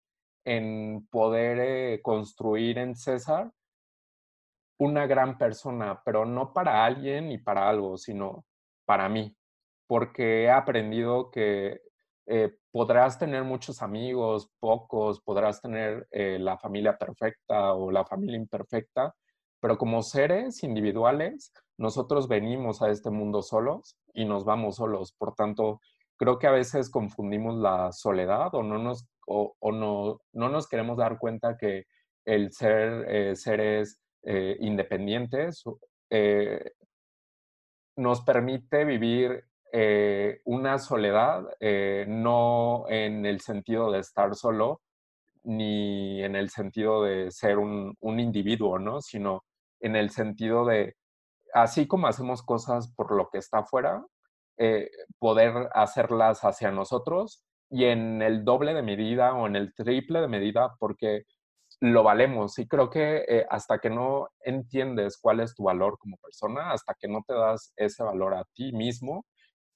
[0.45, 3.51] en poder eh, construir en César
[4.79, 8.45] una gran persona, pero no para alguien ni para algo, sino
[8.85, 9.37] para mí,
[9.88, 11.81] porque he aprendido que
[12.27, 18.37] eh, podrás tener muchos amigos, pocos, podrás tener eh, la familia perfecta o la familia
[18.37, 19.12] imperfecta,
[19.61, 25.13] pero como seres individuales, nosotros venimos a este mundo solos y nos vamos solos.
[25.13, 25.81] Por tanto,
[26.17, 30.99] creo que a veces confundimos la soledad o no nos, o, no, no, nos queremos
[30.99, 31.85] dar cuenta que
[32.25, 35.65] el ser eh, seres independientes
[37.97, 44.83] nos permite vivir eh, una soledad, eh, no en el sentido de estar solo,
[45.45, 49.01] ni en el sentido de ser un, individuo, ¿no?
[49.01, 49.45] Sino
[49.81, 50.95] en el sentido de,
[51.53, 54.05] así como hacemos cosas por lo que está afuera,
[54.59, 60.21] eh, poder hacerlas hacia nosotros y en el doble de medida o en el triple
[60.21, 61.25] de medida porque
[61.81, 62.59] lo valemos.
[62.59, 67.09] Y creo que hasta que no entiendes cuál es tu valor como persona, hasta que
[67.09, 69.25] no te das ese valor a ti mismo,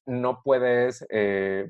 [0.06, 1.66] no puedes eh,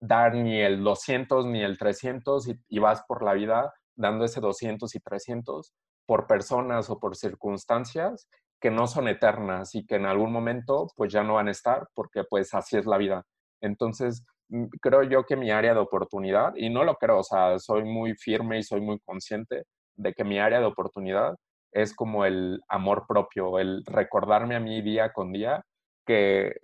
[0.00, 4.94] dar ni el 200 ni el 300 y, vas por la vida dando ese 200
[4.94, 5.74] y 300
[6.06, 8.28] por personas o por circunstancias
[8.60, 11.88] que no son eternas y que en algún momento pues ya no van a estar
[11.94, 13.24] porque pues así es la vida.
[13.62, 17.58] Entonces, mm, creo yo que mi área de oportunidad, y no lo creo, o sea,
[17.58, 19.64] soy muy firme y soy muy consciente
[19.96, 21.36] de que mi área de oportunidad
[21.72, 25.62] es como el amor propio, el recordarme a mí día con día
[26.06, 26.54] que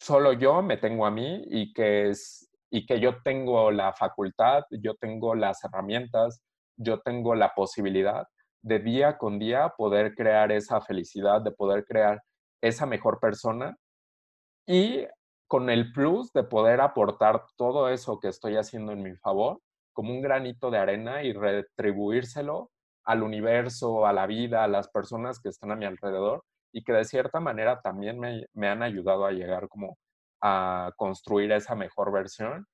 [0.00, 4.64] solo yo me tengo a mí y que, es, y que yo tengo la facultad,
[4.70, 6.42] yo tengo las herramientas,
[6.76, 8.26] yo tengo la posibilidad
[8.62, 12.22] de día con día poder crear esa felicidad, de poder crear
[12.62, 13.76] esa mejor persona
[14.66, 15.06] y
[15.46, 19.60] con el plus de poder aportar todo eso que estoy haciendo en mi favor
[19.92, 22.70] como un granito de arena y retribuírselo
[23.04, 26.92] al universo, a la vida, a las personas que están a mi alrededor y que
[26.92, 29.98] de cierta manera también me, han ayudado a llegar como
[30.40, 32.66] a construir esa mejor versión.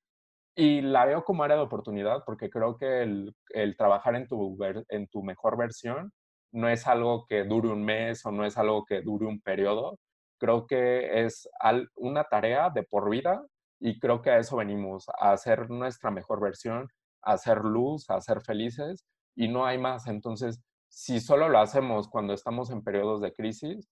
[0.57, 5.07] Y la veo como área de oportunidad porque creo que el, trabajar en tu, en
[5.09, 6.13] tu mejor versión
[6.53, 9.99] no es algo que dure un mes o no es algo que dure un periodo.
[10.39, 11.49] Creo que es
[11.95, 13.45] una tarea de por vida
[13.81, 16.89] y creo que a eso venimos, a hacer nuestra mejor versión,
[17.23, 20.07] a hacer luz, a ser felices y no hay más.
[20.07, 23.89] Entonces, si solo lo hacemos cuando estamos en periodos de crisis,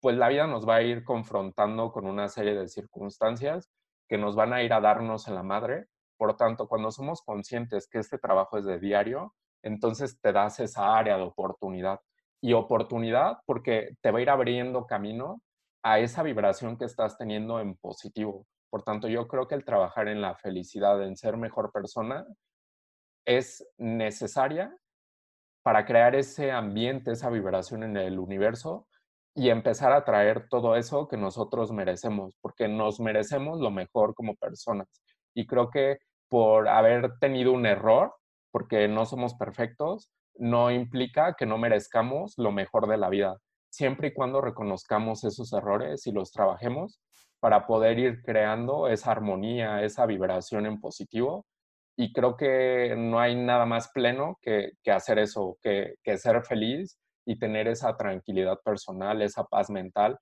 [0.00, 3.70] pues la vida nos va a ir confrontando con una serie de circunstancias
[4.08, 5.86] que nos van a ir a darnos en la madre.
[6.22, 10.96] Por tanto, cuando somos conscientes que este trabajo es de diario, entonces te das esa
[10.96, 11.98] área de oportunidad.
[12.40, 15.42] Y oportunidad porque te va a ir abriendo camino
[15.82, 18.46] a esa vibración que estás teniendo en positivo.
[18.70, 22.24] Por tanto, yo creo que el trabajar en la felicidad, en ser mejor persona,
[23.26, 24.72] es necesaria
[25.64, 28.86] para crear ese ambiente, esa vibración en el universo
[29.34, 34.36] y empezar a traer todo eso que nosotros merecemos, porque nos merecemos lo mejor como
[34.36, 34.86] personas.
[35.34, 35.98] Y creo que
[36.32, 38.14] por haber tenido un error,
[38.50, 43.36] porque no somos perfectos, no implica que no merezcamos lo mejor de la vida,
[43.68, 47.02] siempre y cuando reconozcamos esos errores y los trabajemos
[47.38, 51.44] para poder ir creando esa armonía, esa vibración en positivo
[51.98, 57.38] y creo que no hay nada más pleno que, hacer eso, que, ser feliz y
[57.38, 60.18] tener esa tranquilidad personal, esa paz mental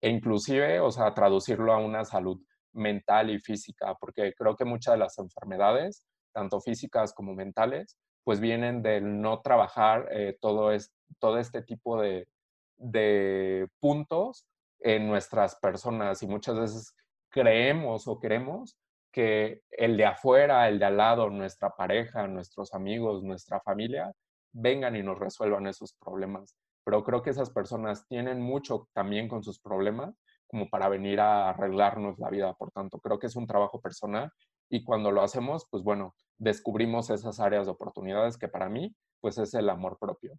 [0.00, 2.40] e inclusive, o sea, traducirlo a una salud
[2.78, 8.40] mental y física, porque creo que muchas de las enfermedades, tanto físicas como mentales, pues
[8.40, 12.28] vienen del no trabajar eh, todo, es, todo este tipo de,
[12.76, 14.46] de puntos
[14.80, 16.94] en nuestras personas y muchas veces
[17.30, 18.78] creemos o queremos
[19.12, 24.12] que el de afuera, el de al lado, nuestra pareja, nuestros amigos, nuestra familia,
[24.52, 26.54] vengan y nos resuelvan esos problemas.
[26.84, 30.14] Pero creo que esas personas tienen mucho también con sus problemas
[30.48, 32.52] como para venir a arreglarnos la vida.
[32.54, 34.32] Por tanto, creo que es un trabajo personal
[34.68, 39.38] y cuando lo hacemos, pues bueno, descubrimos esas áreas de oportunidades que para mí, pues
[39.38, 40.38] es el amor propio.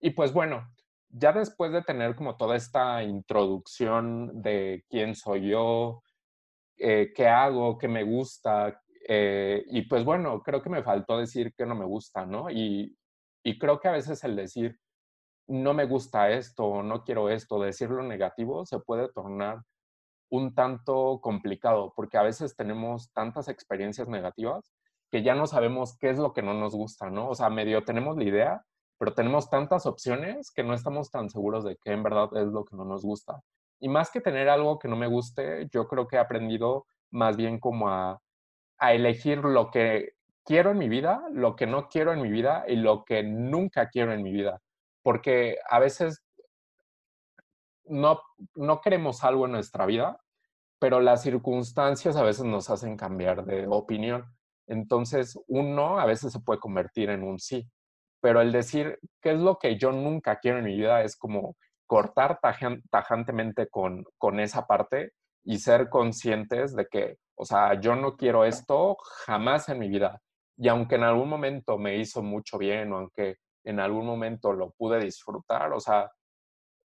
[0.00, 0.66] Y pues bueno,
[1.08, 6.02] ya después de tener como toda esta introducción de quién soy yo,
[6.78, 8.80] eh, qué hago, qué me gusta.
[9.08, 12.50] Eh, y pues bueno, creo que me faltó decir que no me gusta, ¿no?
[12.50, 12.96] Y,
[13.42, 14.78] y creo que a veces el decir
[15.50, 19.62] no me gusta esto, no quiero esto, decirlo negativo se puede tornar
[20.30, 24.72] un tanto complicado, porque a veces tenemos tantas experiencias negativas
[25.10, 27.28] que ya no sabemos qué es lo que no nos gusta, ¿no?
[27.28, 28.64] O sea, medio tenemos la idea,
[28.96, 32.64] pero tenemos tantas opciones que no estamos tan seguros de qué en verdad es lo
[32.64, 33.40] que no nos gusta.
[33.80, 37.36] Y más que tener algo que no me guste, yo creo que he aprendido más
[37.36, 38.20] bien como a,
[38.78, 40.12] a elegir lo que
[40.44, 43.88] quiero en mi vida, lo que no quiero en mi vida y lo que nunca
[43.88, 44.60] quiero en mi vida.
[45.02, 46.22] Porque a veces
[47.84, 48.20] no,
[48.54, 50.20] no queremos algo en nuestra vida,
[50.78, 54.24] pero las circunstancias a veces nos hacen cambiar de opinión.
[54.66, 57.68] Entonces, un no a veces se puede convertir en un sí.
[58.20, 61.56] Pero el decir qué es lo que yo nunca quiero en mi vida es como
[61.86, 62.38] cortar
[62.90, 65.12] tajantemente con, con esa parte
[65.44, 70.20] y ser conscientes de que, o sea, yo no quiero esto jamás en mi vida.
[70.56, 74.70] Y aunque en algún momento me hizo mucho bien o aunque en algún momento lo
[74.70, 76.10] pude disfrutar, o sea,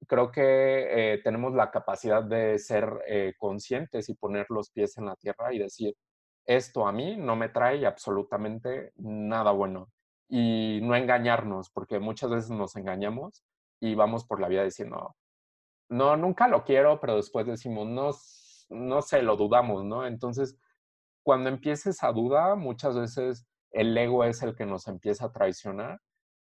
[0.06, 5.06] creo que eh, tenemos la capacidad de ser eh, conscientes y poner los pies en
[5.06, 5.94] la tierra y decir,
[6.46, 9.90] esto a mí no me trae absolutamente nada bueno.
[10.28, 13.44] Y no engañarnos, porque muchas veces nos engañamos
[13.80, 15.16] y vamos por la vida diciendo,
[15.88, 18.10] no, nunca lo quiero, pero después decimos, no,
[18.70, 20.06] no sé, lo dudamos, ¿no?
[20.06, 20.56] Entonces,
[21.24, 26.00] cuando empieces a duda, muchas veces el ego es el que nos empieza a traicionar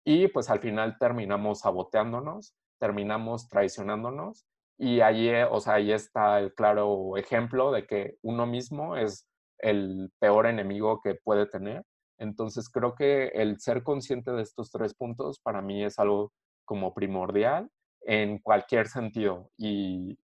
[0.05, 4.45] y pues al final terminamos saboteándonos, terminamos traicionándonos
[4.77, 9.27] y allí, o sea, ahí está el claro ejemplo de que uno mismo es
[9.59, 11.83] el peor enemigo que puede tener.
[12.17, 16.33] Entonces creo que el ser consciente de estos tres puntos para mí es algo
[16.65, 17.69] como primordial
[18.01, 19.49] en cualquier sentido.
[19.57, 20.17] Y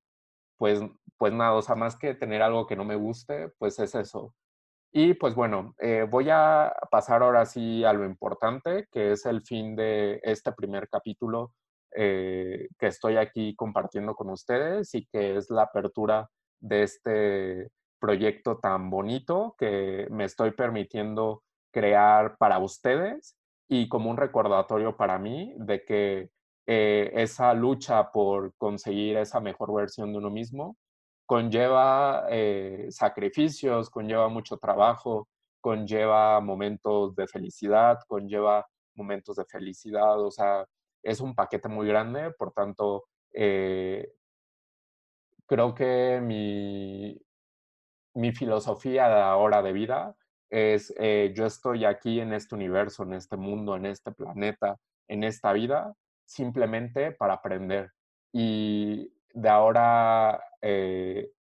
[0.58, 0.82] pues,
[1.18, 4.34] pues nada, más que tener algo que no me guste, pues es eso.
[4.92, 9.42] Y pues bueno, eh, voy a pasar ahora sí a lo importante, que es el
[9.44, 11.54] fin de este primer capítulo
[11.96, 16.28] eh, que estoy aquí compartiendo con ustedes y que es la apertura
[16.60, 23.36] de este proyecto tan bonito que me estoy permitiendo crear para ustedes
[23.68, 26.30] y como un recordatorio para mí de que
[26.66, 30.78] eh, esa lucha por conseguir esa mejor versión de uno mismo
[31.30, 35.30] conlleva eh, sacrificios, conlleva mucho trabajo,
[35.62, 40.66] conlleva momentos de felicidad, conlleva momentos de felicidad, o sea,
[41.04, 44.12] es un paquete muy grande, por tanto, eh,
[45.46, 47.22] creo que mi,
[48.16, 50.16] mi filosofía de ahora de vida
[50.50, 55.24] es, eh, yo estoy aquí en este universo, en este mundo, en este planeta, en
[55.24, 55.94] esta vida,
[56.26, 57.92] simplemente para aprender.
[58.34, 61.32] Y de ahora eh,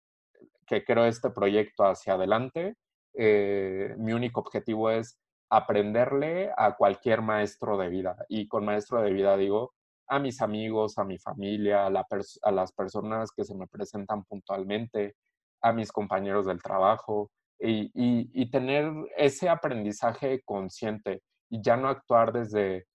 [0.66, 2.76] que creo este proyecto hacia adelante,
[3.16, 8.16] eh, mi único objetivo es aprenderle a cualquier maestro de vida.
[8.30, 9.74] Y con maestro de vida digo
[10.08, 12.06] a mis amigos, a mi familia, a,
[12.44, 15.16] a las personas que se me presentan puntualmente,
[15.62, 22.86] a mis compañeros del trabajo y, tener ese aprendizaje consciente y ya no actuar desde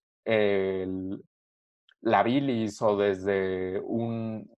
[2.00, 4.50] la bilis o desde un,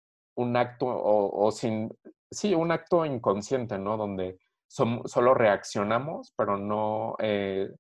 [0.56, 1.90] acto o, sin,
[2.30, 3.96] sí, un acto inconsciente, ¿no?
[3.96, 7.70] Donde solo reaccionamos, pero no, eh,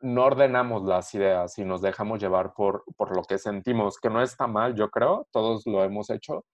[0.00, 4.20] no ordenamos las ideas y nos dejamos llevar por, por lo que sentimos, que no
[4.20, 6.44] está mal, yo creo, todos lo hemos hecho,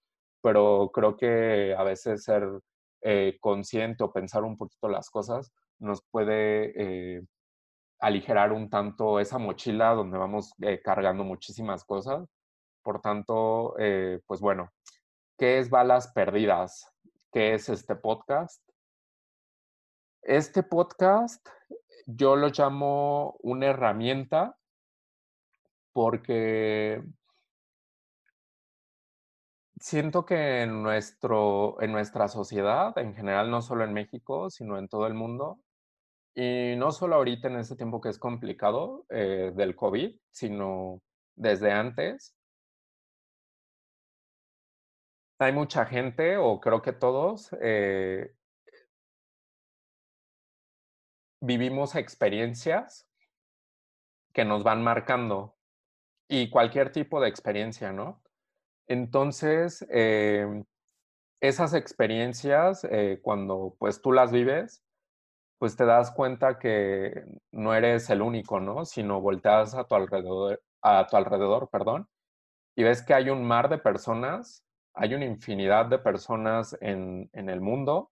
[0.42, 2.46] pero creo que a veces ser
[3.00, 7.22] eh, consciente o pensar un poquito las cosas nos puede eh,
[8.00, 10.52] aligerar un tanto esa mochila donde vamos
[10.84, 12.28] cargando muchísimas cosas.
[12.82, 13.74] Por tanto,
[14.26, 14.70] pues bueno,
[15.38, 16.92] ¿qué es Balas Perdidas?
[17.32, 18.60] ¿Qué es este podcast?
[20.22, 21.48] Este podcast
[22.06, 24.58] yo lo llamo una herramienta
[25.92, 27.02] porque
[29.78, 34.88] siento que en, nuestro, en nuestra sociedad, en general, no solo en México, sino en
[34.88, 35.60] todo el mundo,
[36.34, 41.00] y no solo ahorita en este tiempo que es complicado eh, del COVID, sino
[41.36, 42.37] desde antes,
[45.38, 48.34] hay mucha gente, o creo que todos, eh,
[51.40, 53.08] vivimos experiencias
[54.32, 55.56] que nos van marcando
[56.28, 58.22] y cualquier tipo de experiencia, ¿no?
[58.88, 60.64] Entonces, em,
[61.40, 64.84] esas experiencias, eh, cuando pues tú las vives,
[65.58, 68.84] pues te das cuenta que no eres el único, ¿no?
[68.84, 72.08] Sino volteas a tu alrededor, a tu alrededor, perdón,
[72.76, 74.64] y ves que hay un mar de personas,
[74.98, 78.10] hay una infinidad de personas en, en el mundo,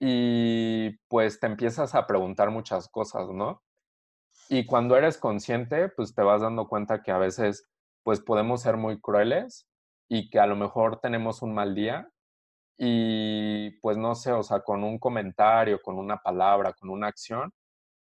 [0.00, 3.62] y pues te empiezas a preguntar muchas cosas, ¿no?
[4.48, 7.66] Y cuando eres consciente, pues te vas dando cuenta que a veces
[8.02, 9.66] pues podemos ser muy crueles
[10.08, 12.10] y que a lo mejor tenemos un mal día
[12.76, 17.52] y pues no sé, o sea, con un comentario, con una palabra, con una acción,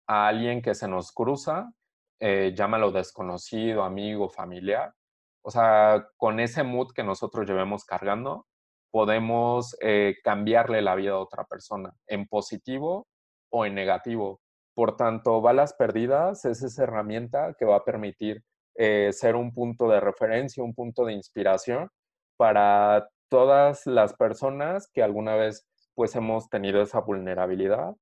[0.07, 1.71] a alguien que se nos cruza,
[2.19, 4.93] eh, llámalo desconocido, amigo, familiar,
[5.41, 8.45] o sea, con ese mood que nosotros llevemos cargando,
[8.91, 13.07] podemos eh, cambiarle la vida a otra persona, en positivo
[13.51, 14.41] o en negativo.
[14.73, 18.43] Por tanto, balas perdidas es esa herramienta que va a permitir
[18.75, 21.89] eh, ser un punto de referencia, un punto de inspiración
[22.37, 27.93] para todas las personas que alguna vez pues hemos tenido esa vulnerabilidad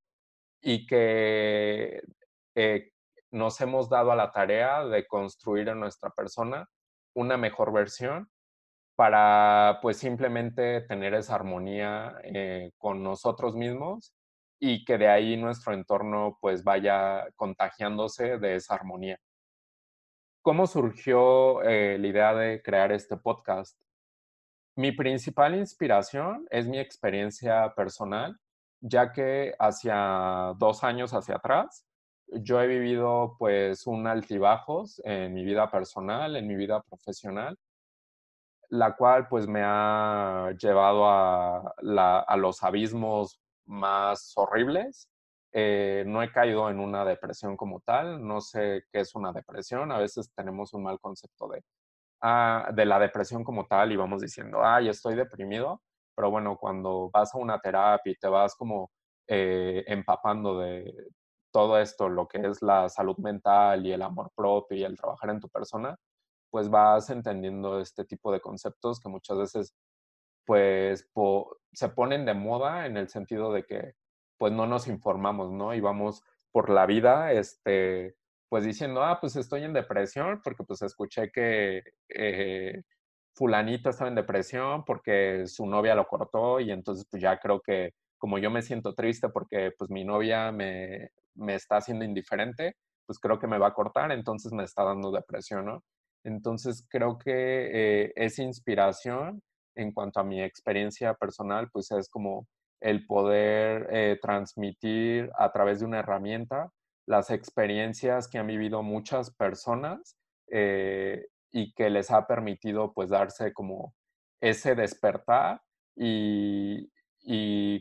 [0.61, 2.01] y que
[2.55, 2.91] eh,
[3.31, 6.67] nos hemos dado a la tarea de construir en nuestra persona
[7.17, 8.29] una mejor versión
[8.95, 14.13] para pues simplemente tener esa armonía eh, con nosotros mismos
[14.59, 19.19] y que de ahí nuestro entorno pues vaya contagiándose de esa armonía.
[20.43, 23.79] ¿Cómo surgió eh, la idea de crear este podcast?
[24.75, 28.39] Mi principal inspiración es mi experiencia personal,
[28.79, 31.87] ya que hacia dos años hacia atrás
[32.27, 37.57] yo he vivido pues un altibajos en mi vida personal, en mi vida profesional,
[38.69, 41.73] la cual pues me ha llevado a,
[42.37, 45.09] los abismos más horribles.
[45.53, 49.91] Eh, no he caído en una depresión como tal, no sé qué es una depresión,
[49.91, 51.63] a veces tenemos un mal concepto de,
[52.21, 55.81] ah, de la depresión como tal y vamos diciendo, ay, estoy deprimido,
[56.15, 58.91] pero bueno, cuando vas a una terapia y te vas como
[59.27, 61.09] eh, empapando de
[61.57, 65.31] todo esto, lo que es la salud mental y el amor propio y el trabajar
[65.31, 65.97] en tu persona,
[66.51, 69.75] pues vas entendiendo este tipo de conceptos que muchas veces
[70.45, 71.09] pues
[71.73, 73.93] se ponen de moda en el sentido de que
[74.37, 75.73] pues no nos informamos, ¿no?
[75.73, 78.13] Y vamos por la vida, este,
[78.49, 82.83] pues diciendo, ah, pues estoy en depresión porque pues escuché que eh,
[83.33, 87.93] fulanito estaba en depresión porque su novia lo cortó y entonces pues ya creo que
[88.19, 92.75] como yo me siento triste porque pues mi novia me, me está haciendo indiferente,
[93.05, 95.83] pues creo que me va a cortar, entonces me está dando depresión, ¿no?
[96.23, 97.31] Entonces creo que
[98.05, 99.41] eh, esa inspiración
[99.75, 102.47] en cuanto a mi experiencia personal, pues es como
[102.81, 106.69] el poder eh, transmitir a través de una herramienta
[107.07, 110.17] las experiencias que han vivido muchas personas
[110.51, 113.93] eh, y que les ha permitido pues darse como
[114.41, 115.61] ese despertar
[115.95, 116.91] y,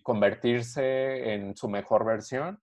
[0.02, 2.60] convertirse en su mejor versión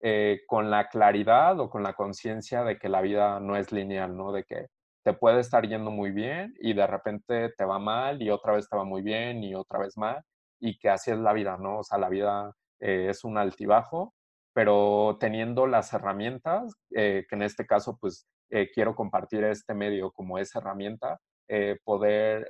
[0.00, 4.16] eh, con la claridad o con la conciencia de que la vida no es lineal,
[4.16, 4.32] ¿no?
[4.32, 4.66] De que
[5.02, 8.68] te puede estar yendo muy bien y de repente te va mal y otra vez
[8.68, 10.22] te va muy bien y otra vez mal
[10.60, 11.78] y que así es la vida, ¿no?
[11.78, 14.14] O sea, la vida eh, es un altibajo,
[14.52, 18.26] pero teniendo las herramientas, eh, que en este caso, pues
[18.74, 21.18] quiero compartir este medio como esa herramienta,
[21.84, 22.46] poder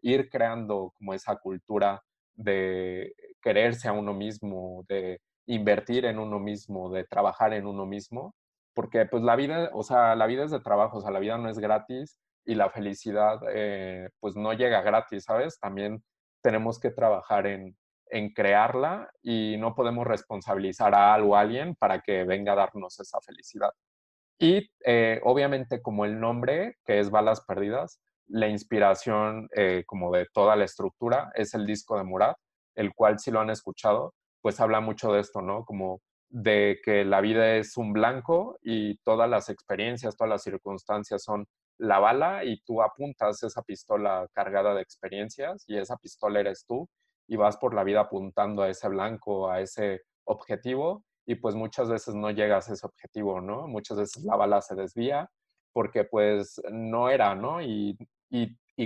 [0.00, 2.02] ir creando como esa cultura
[2.34, 8.34] de quererse a uno mismo, de invertir en uno mismo, de trabajar en uno mismo,
[8.74, 11.38] porque pues la vida, o sea, la vida es de trabajo, o sea, la vida
[11.38, 13.40] no es gratis y la felicidad
[14.20, 15.58] pues no llega gratis, ¿sabes?
[15.60, 16.02] También
[16.44, 17.76] tenemos que trabajar en,
[18.34, 23.18] crearla y no podemos responsabilizar a algo a alguien para que venga a darnos esa
[23.20, 23.72] felicidad.
[24.38, 30.26] Y eh, obviamente como el nombre, que es Balas Perdidas, la inspiración eh, como de
[30.32, 32.36] toda la estructura es el disco de Murat,
[32.76, 34.14] el cual si lo han escuchado,
[34.44, 35.64] pues habla mucho de esto, ¿no?
[35.64, 41.22] Como de que la vida es un blanco y todas las experiencias, todas las circunstancias
[41.24, 41.46] son
[41.78, 46.86] la bala y tú apuntas esa pistola cargada de experiencias y esa pistola eres tú
[47.26, 51.88] y vas por la vida apuntando a ese blanco, a ese objetivo y pues muchas
[51.88, 53.66] veces no llegas a ese objetivo, ¿no?
[53.66, 55.30] Muchas veces la bala se desvía
[55.72, 57.62] porque pues no era, ¿no?
[57.62, 57.96] Y,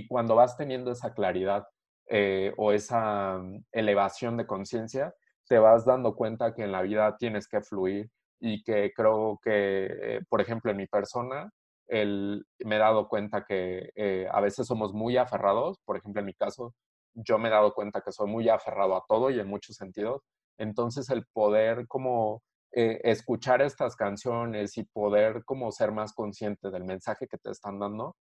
[0.09, 1.67] cuando vas teniendo esa claridad
[2.07, 5.13] eh, o esa mm, elevación de conciencia,
[5.49, 9.87] te vas dando cuenta que en la vida tienes que fluir y que creo que,
[9.87, 11.51] eh, por ejemplo, en mi persona,
[11.89, 16.27] el, me he dado cuenta que eh, a veces somos muy aferrados, por ejemplo, en
[16.27, 16.75] mi caso,
[17.15, 20.23] yo me he dado cuenta que soy muy aferrado a todo y en muchos sentidos.
[20.59, 22.43] Entonces, el poder como
[22.73, 27.79] eh, escuchar estas canciones y poder como ser más consciente del mensaje que te están
[27.79, 28.17] dando,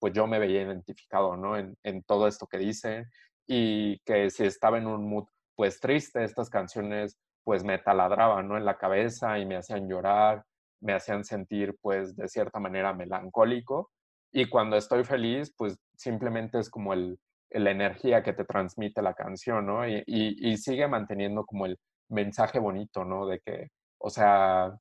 [0.00, 1.54] pues yo me veía identificado, ¿no?
[1.56, 3.04] En, en, todo esto que dicen
[3.46, 5.26] y que si estaba en un mood
[5.60, 8.56] pues triste, estas canciones pues me taladraban, ¿no?
[8.56, 10.42] En la cabeza y me hacían llorar
[10.80, 13.90] me hacían sentir pues de cierta manera melancólico
[14.32, 17.18] y cuando estoy feliz pues simplemente es como el,
[17.50, 19.86] la energía que te transmite la canción, ¿no?
[19.86, 23.26] Y, y, sigue manteniendo como el mensaje bonito, ¿no?
[23.26, 24.72] De que, o sea,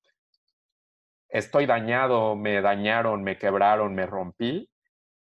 [1.28, 4.70] estoy dañado, me dañaron, me quebraron, me rompí,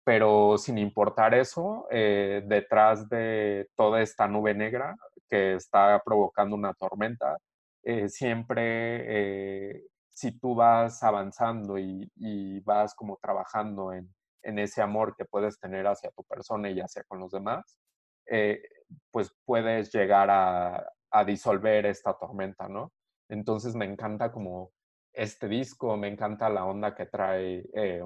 [0.04, 4.96] pero sin importar eso, eh, detrás de toda esta nube negra
[5.30, 7.38] que está provocando una tormenta,
[7.84, 12.10] eh, siempre si tú vas avanzando y,
[12.62, 14.10] vas como trabajando en,
[14.60, 17.78] ese amor que puedes tener hacia tu persona y hacia con los demás,
[19.12, 22.92] pues puedes llegar a, a disolver esta tormenta, ¿no?
[23.30, 24.72] Entonces me encanta como
[25.14, 28.02] este disco, me encanta la onda que trae eh,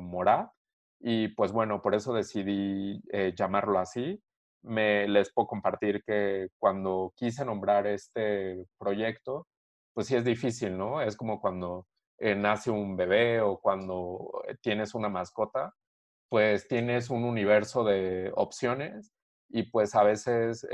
[1.01, 4.21] y pues bueno, por eso decidí eh, llamarlo así.
[4.61, 9.47] Me, les puedo compartir que cuando quise nombrar este proyecto,
[9.93, 11.01] pues sí es difícil, ¿no?
[11.01, 11.87] Es como cuando
[12.17, 15.73] eh, nace un bebé o cuando tienes una mascota,
[16.29, 19.13] pues tienes un universo de opciones
[19.49, 20.65] y pues a veces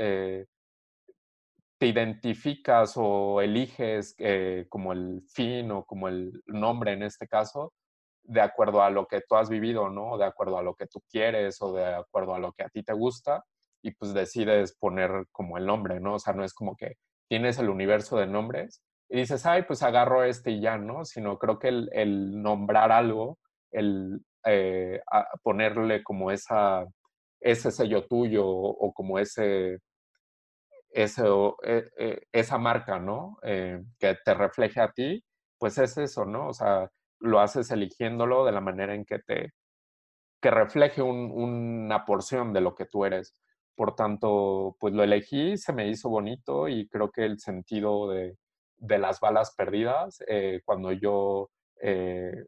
[1.78, 7.72] te identificas o eliges eh, como el fin o como el nombre en este caso,
[8.22, 10.16] de acuerdo a lo que tú has vivido, ¿no?
[10.18, 12.82] De acuerdo a lo que tú quieres o de acuerdo a lo que a ti
[12.82, 13.44] te gusta
[13.86, 16.14] y pues decides poner como el nombre, ¿no?
[16.14, 16.96] O sea, no es como que
[17.28, 21.04] tienes el universo de nombres y dices, ay, pues agarro este y ya, ¿no?
[21.04, 23.38] Sino creo que el, nombrar algo,
[23.70, 25.00] el eh,
[25.42, 26.84] ponerle como esa,
[27.40, 29.78] ese sello tuyo o como ese
[30.90, 33.38] eso, e, e, esa marca, ¿no?
[33.42, 35.22] Eh, que te refleje a ti,
[35.58, 36.48] pues es eso, ¿no?
[36.48, 39.52] O sea, lo haces eligiéndolo de la manera en que te,
[40.40, 43.36] que refleje una porción de lo que tú eres.
[43.76, 48.36] Por tanto, pues lo elegí, se me hizo bonito y creo que el sentido de,
[48.78, 51.50] de las balas perdidas, eh, cuando yo
[51.82, 52.46] eh,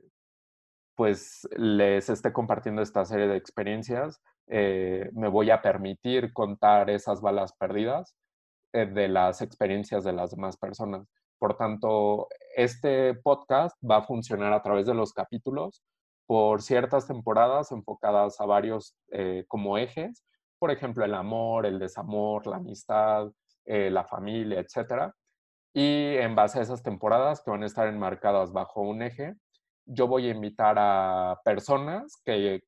[0.97, 7.53] pues les esté compartiendo esta serie de experiencias, me voy a permitir contar esas balas
[7.53, 8.17] perdidas
[8.73, 11.09] eh, de las experiencias de las demás personas.
[11.39, 15.83] Por tanto, este podcast va a funcionar a través de los capítulos
[16.27, 20.23] por ciertas temporadas enfocadas a varios eh, como ejes,
[20.59, 23.31] por ejemplo, el amor, el desamor, la amistad,
[23.65, 25.13] eh, la familia, etc.
[25.75, 29.35] Y en base a esas temporadas que van a estar enmarcadas bajo un eje,
[29.87, 32.63] yo voy a invitar a personas que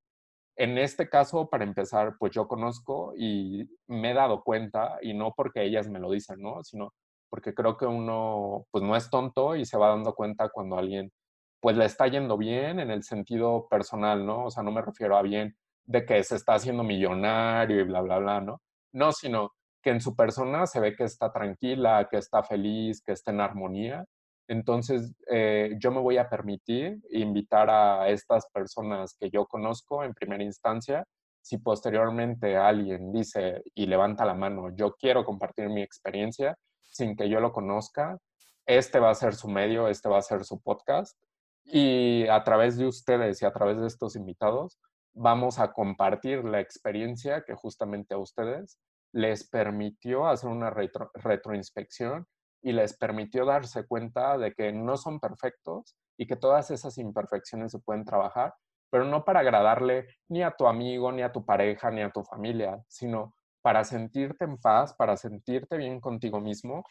[0.61, 5.33] en este caso, para empezar, pues yo conozco y me he dado cuenta, y no
[5.35, 6.63] porque ellas me lo dicen, ¿no?
[6.63, 6.93] Sino
[7.31, 11.13] porque creo que uno, pues no es tonto y se va dando cuenta cuando alguien,
[11.61, 14.47] pues le está yendo bien en el sentido personal, ¿no?
[14.47, 15.57] O sea, no me refiero a bien
[15.91, 18.63] de que se está haciendo millonario y bla, bla, bla, ¿no?
[18.93, 23.13] No, sino que en su persona se ve que está tranquila, que está feliz, que
[23.13, 24.05] está en armonía
[24.51, 30.13] entonces, eh, yo me voy a permitir invitar a estas personas que yo conozco en
[30.13, 31.07] primera instancia.
[31.41, 37.29] Si posteriormente alguien dice y levanta la mano, yo quiero compartir mi experiencia sin que
[37.29, 38.19] yo lo conozca,
[38.67, 41.17] este va a ser su medio, este va a ser su podcast.
[41.65, 44.81] Y a través de ustedes y a través de estos invitados,
[45.15, 48.79] vamos a compartir la experiencia que justamente a ustedes
[49.13, 52.27] les permitió hacer una retroinspección
[52.63, 57.73] y les permitió darse cuenta de que no son perfectos y que todas esas imperfecciones
[57.73, 58.55] se pueden trabajar,
[58.91, 62.23] pero no para agradarle ni a tu amigo, ni a tu pareja, ni a tu
[62.23, 66.85] familia, sino para sentirte en paz, para sentirte bien contigo mismo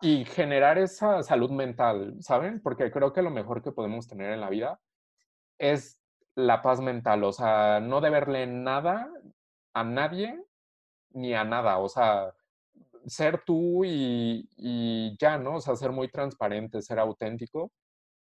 [0.00, 2.60] y generar esa salud mental, ¿saben?
[2.62, 4.80] Porque creo que lo mejor que podemos tener en la vida
[5.58, 6.00] es
[6.38, 9.10] la paz mental, o sea, no deberle nada
[9.74, 10.40] a nadie
[11.10, 12.32] ni a nada, o sea,
[13.06, 15.56] ser tú y, ya, ¿no?
[15.56, 17.72] O sea, ser muy transparente, ser auténtico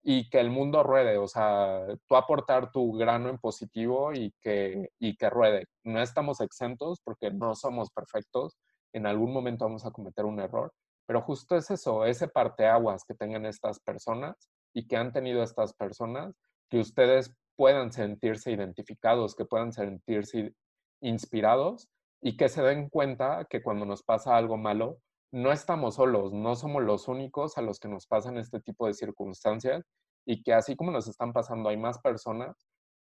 [0.04, 4.90] y que el mundo ruede, o sea, tú aportar tu grano en positivo y que,
[5.00, 5.66] y que ruede.
[5.82, 8.56] No estamos exentos porque no somos perfectos,
[8.92, 10.72] en algún momento vamos a cometer un error,
[11.06, 14.36] pero justo es eso, ese parteaguas que tengan estas personas
[14.72, 16.36] y que han tenido estas personas,
[16.70, 20.54] que ustedes puedan sentirse identificados, que puedan sentirse
[21.00, 21.88] inspirados
[22.22, 24.98] y que se den cuenta que cuando nos pasa algo malo,
[25.32, 28.94] no estamos solos, no somos los únicos a los que nos pasan este tipo de
[28.94, 29.84] circunstancias
[30.26, 32.56] y que así como nos están pasando hay más personas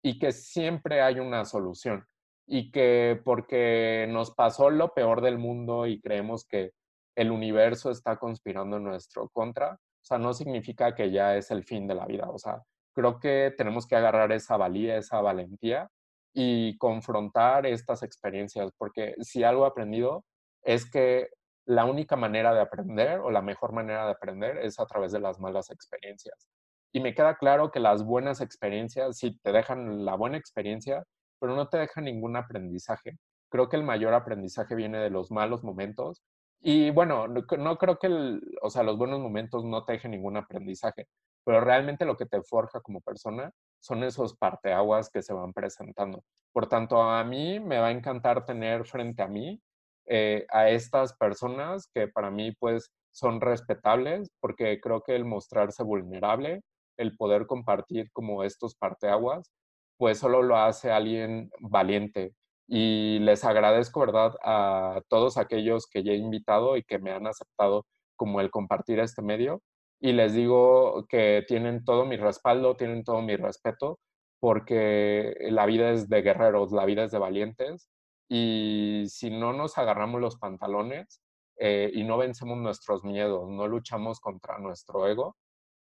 [0.03, 2.07] y que siempre hay una solución.
[2.47, 6.73] Y que porque nos pasó lo peor del mundo y creemos que
[7.17, 11.65] el universo está conspirando en nuestro contra, o sea, no significa que ya es el
[11.65, 12.63] fin de la vida, o sea,
[12.95, 15.89] creo que tenemos que agarrar esa valía, esa valentía
[16.35, 20.25] y confrontar estas experiencias, porque si algo he aprendido
[20.63, 21.29] es que
[21.67, 25.21] la única manera de aprender o la mejor manera de aprender es a través de
[25.21, 26.49] las malas experiencias.
[26.93, 31.05] Y me queda claro que las buenas experiencias sí te dejan la buena experiencia,
[31.39, 33.19] pero no te dejan ningún aprendizaje.
[33.49, 36.23] Creo que el mayor aprendizaje viene de los malos momentos.
[36.61, 41.07] Y bueno, no, creo que o sea, los buenos momentos no te dejen ningún aprendizaje,
[41.45, 46.23] pero realmente lo que te forja como persona son esos parteaguas que se van presentando.
[46.53, 49.61] Por tanto, a mí me va a encantar tener frente a mí
[50.07, 55.83] eh, a estas personas que para mí pues son respetables, porque creo que el mostrarse
[55.83, 56.63] vulnerable,
[56.97, 59.51] el poder compartir como estos parteaguas,
[59.99, 62.35] pues solo lo hace alguien valiente.
[62.67, 67.27] Y les agradezco, ¿verdad?, a todos aquellos que ya he invitado y que me han
[67.27, 67.85] aceptado
[68.17, 69.61] como el compartir este medio.
[70.01, 74.01] Y les digo que tienen todo mi respaldo, tienen todo mi respeto,
[74.41, 77.91] porque la vida es de guerreros, la vida es de valientes.
[78.29, 81.21] Y si no nos agarramos los pantalones
[81.59, 85.37] eh, y no vencemos nuestros miedos, no luchamos contra nuestro ego,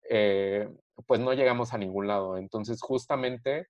[0.09, 0.69] eh,
[1.07, 2.39] pues no llegamos a ningún lado.
[2.39, 3.67] Entonces, justamente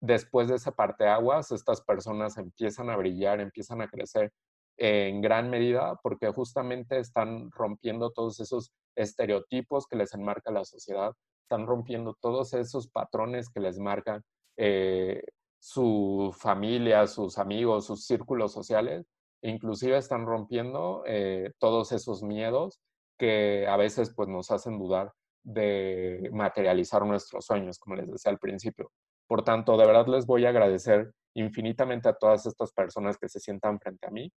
[0.00, 4.32] después de ese parteaguas, estas personas empiezan a brillar, empiezan a crecer
[4.76, 11.12] en gran medida porque justamente están rompiendo todos esos estereotipos que les enmarca la sociedad,
[11.44, 14.22] están rompiendo todos esos patrones que les marcan
[14.56, 15.22] eh,
[15.58, 19.06] su familia, sus amigos, sus círculos sociales,
[19.42, 22.80] e inclusive están rompiendo eh, todos esos miedos
[23.18, 28.38] que a veces pues, nos hacen dudar de materializar nuestros sueños, como les decía al
[28.38, 28.90] principio.
[29.26, 33.40] Por tanto, de verdad les voy a agradecer infinitamente a todas estas personas que se
[33.40, 34.32] sientan frente a mí,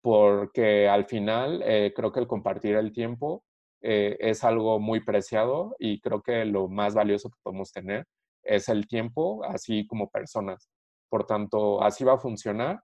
[0.00, 3.44] porque al final eh, creo que el compartir el tiempo
[3.82, 8.06] eh, es algo muy preciado y creo que lo más valioso que podemos tener
[8.42, 10.70] es el tiempo, así como personas.
[11.08, 12.82] Por tanto, así va a funcionar.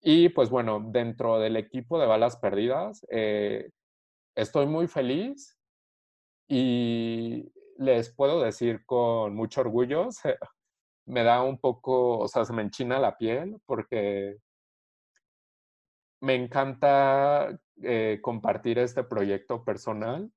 [0.00, 3.70] Y pues bueno, dentro del equipo de balas perdidas, eh,
[4.36, 5.58] estoy muy feliz
[6.48, 10.08] y les puedo decir con mucho orgullo,
[11.06, 14.36] me da un poco, o sea, se me enchina la piel porque
[16.20, 20.30] me encanta eh, compartir este proyecto personal.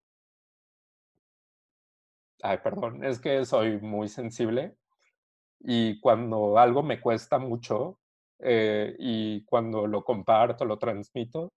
[2.44, 4.76] Ay, perdón, es que soy muy sensible
[5.60, 8.00] y cuando algo me cuesta mucho
[8.40, 11.54] eh, y cuando lo comparto, lo transmito,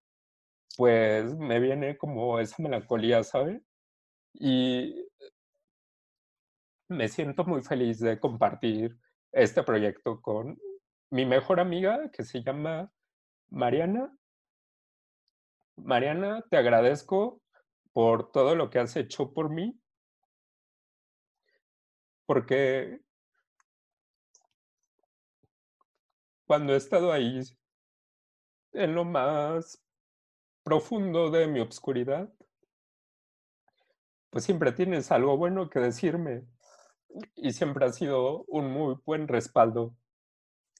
[0.77, 3.61] pues me viene como esa melancolía, ¿sabe?
[4.33, 5.07] Y
[6.89, 8.97] me siento muy feliz de compartir
[9.31, 10.59] este proyecto con
[11.09, 12.91] mi mejor amiga que se llama
[13.49, 14.15] Mariana.
[15.77, 17.41] Mariana, te agradezco
[17.91, 19.79] por todo lo que has hecho por mí,
[22.25, 22.99] porque
[26.45, 27.41] cuando he estado ahí
[28.73, 29.81] en lo más
[30.63, 32.33] profundo de mi obscuridad,
[34.29, 36.45] pues siempre tienes algo bueno que decirme
[37.35, 39.95] y siempre ha sido un muy buen respaldo.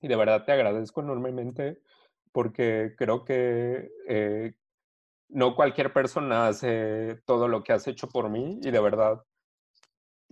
[0.01, 1.81] Y de verdad te agradezco enormemente
[2.31, 4.55] porque creo que eh,
[5.29, 9.23] no cualquier persona hace todo lo que has hecho por mí y de verdad,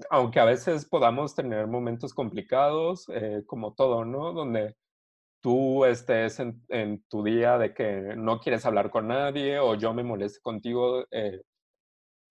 [0.10, 4.34] aunque a veces podamos tener momentos complicados, eh, como todo, ¿no?
[4.34, 4.76] Donde
[5.42, 10.04] tú estés en, tu día de que no quieres hablar con nadie o yo me
[10.04, 11.42] moleste contigo, eh,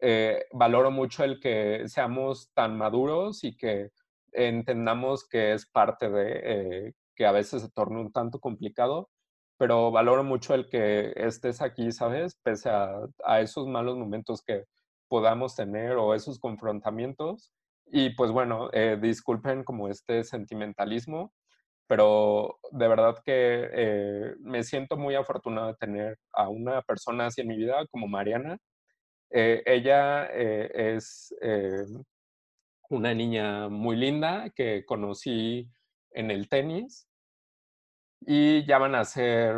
[0.00, 3.90] eh, valoro mucho el que seamos tan maduros y que
[4.32, 9.10] entendamos que es parte de que a veces se torne un tanto complicado,
[9.58, 12.36] pero valoro mucho el que estés aquí, ¿sabes?
[12.42, 14.64] Pese a, esos malos momentos que
[15.12, 17.52] podamos tener o esos confrontamientos.
[17.86, 21.34] Y pues bueno, eh, disculpen como este sentimentalismo,
[21.86, 27.48] pero de verdad que me siento muy afortunado de tener a una persona así en
[27.48, 28.58] mi vida como Mariana,
[29.34, 31.86] eh, ella eh, es eh,
[32.90, 35.70] una niña muy linda que conocí
[36.10, 37.08] en el tenis
[38.20, 39.56] y ya van a ser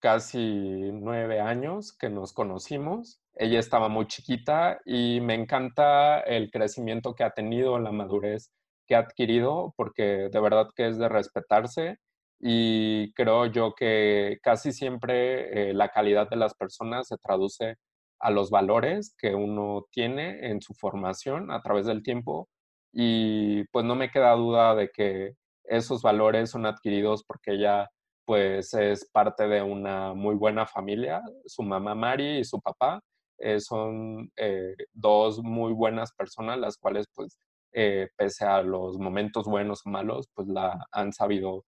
[0.00, 3.20] casi nueve años que nos conocimos.
[3.38, 8.50] Ella estaba muy chiquita y me encanta el crecimiento que ha tenido, la madurez
[8.86, 11.98] que ha adquirido, porque de verdad que es de respetarse
[12.40, 17.76] y creo yo que casi siempre la calidad de las personas se traduce
[18.20, 22.48] a los valores que uno tiene en su formación a través del tiempo
[22.92, 25.34] y pues no me queda duda de que
[25.64, 27.88] esos valores son adquiridos porque ella
[28.24, 33.00] pues es parte de una muy buena familia, su mamá Mari y su papá
[33.38, 37.38] eh, son eh, dos muy buenas personas las cuales pues
[37.72, 41.64] eh, pese a los momentos buenos o malos pues la han sabido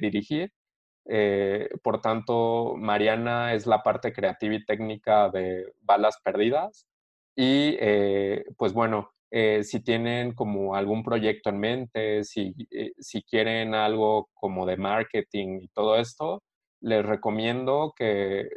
[0.00, 0.50] dirigir
[1.08, 6.86] eh, por tanto, Mariana es la parte creativa y técnica de Balas Perdidas.
[7.36, 12.54] Y eh, pues bueno, eh, si tienen como algún proyecto en mente, si,
[12.98, 16.42] si quieren algo como de marketing y todo esto,
[16.80, 18.48] les recomiendo que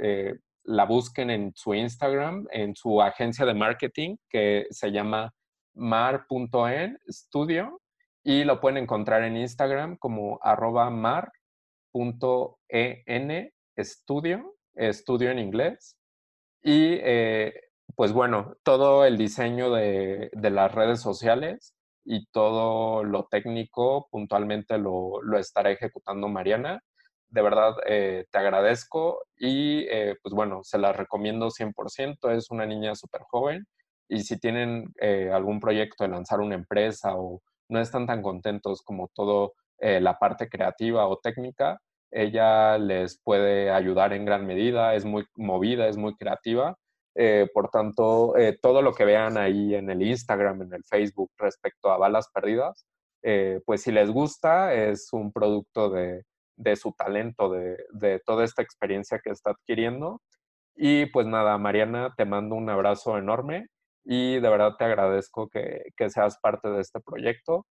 [0.63, 5.33] la busquen en su Instagram, en su agencia de marketing que se llama
[5.73, 7.81] mar.en estudio
[8.23, 11.31] y lo pueden encontrar en Instagram como arroba mar.en
[13.75, 15.97] estudio, estudio en inglés.
[16.63, 17.53] Y eh,
[17.95, 25.21] pues bueno, todo el diseño de, las redes sociales y todo lo técnico puntualmente lo,
[25.21, 26.81] lo estará ejecutando Mariana.
[27.31, 32.29] De verdad, eh, te agradezco y eh, pues bueno, se la recomiendo 100%.
[32.31, 33.65] Es una niña súper joven
[34.09, 34.93] y si tienen
[35.33, 40.49] algún proyecto de lanzar una empresa o no están tan contentos como todo la parte
[40.49, 41.79] creativa o técnica,
[42.11, 46.77] ella les puede ayudar en gran medida, es muy movida, es muy creativa.
[47.15, 51.31] Eh, por tanto, eh, todo lo que vean ahí en el Instagram, en el Facebook
[51.37, 52.85] respecto a balas perdidas,
[53.23, 56.23] eh, pues si les gusta, es un producto de,
[56.75, 60.21] su talento, de, toda esta experiencia que está adquiriendo.
[60.75, 63.67] Y pues nada, Mariana, te mando un abrazo enorme
[64.03, 67.65] y de verdad te agradezco que, que seas parte de este proyecto.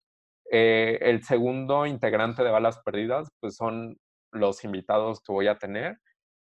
[0.50, 3.96] el segundo integrante de Balas Perdidas, pues son
[4.32, 5.98] los invitados que voy a tener,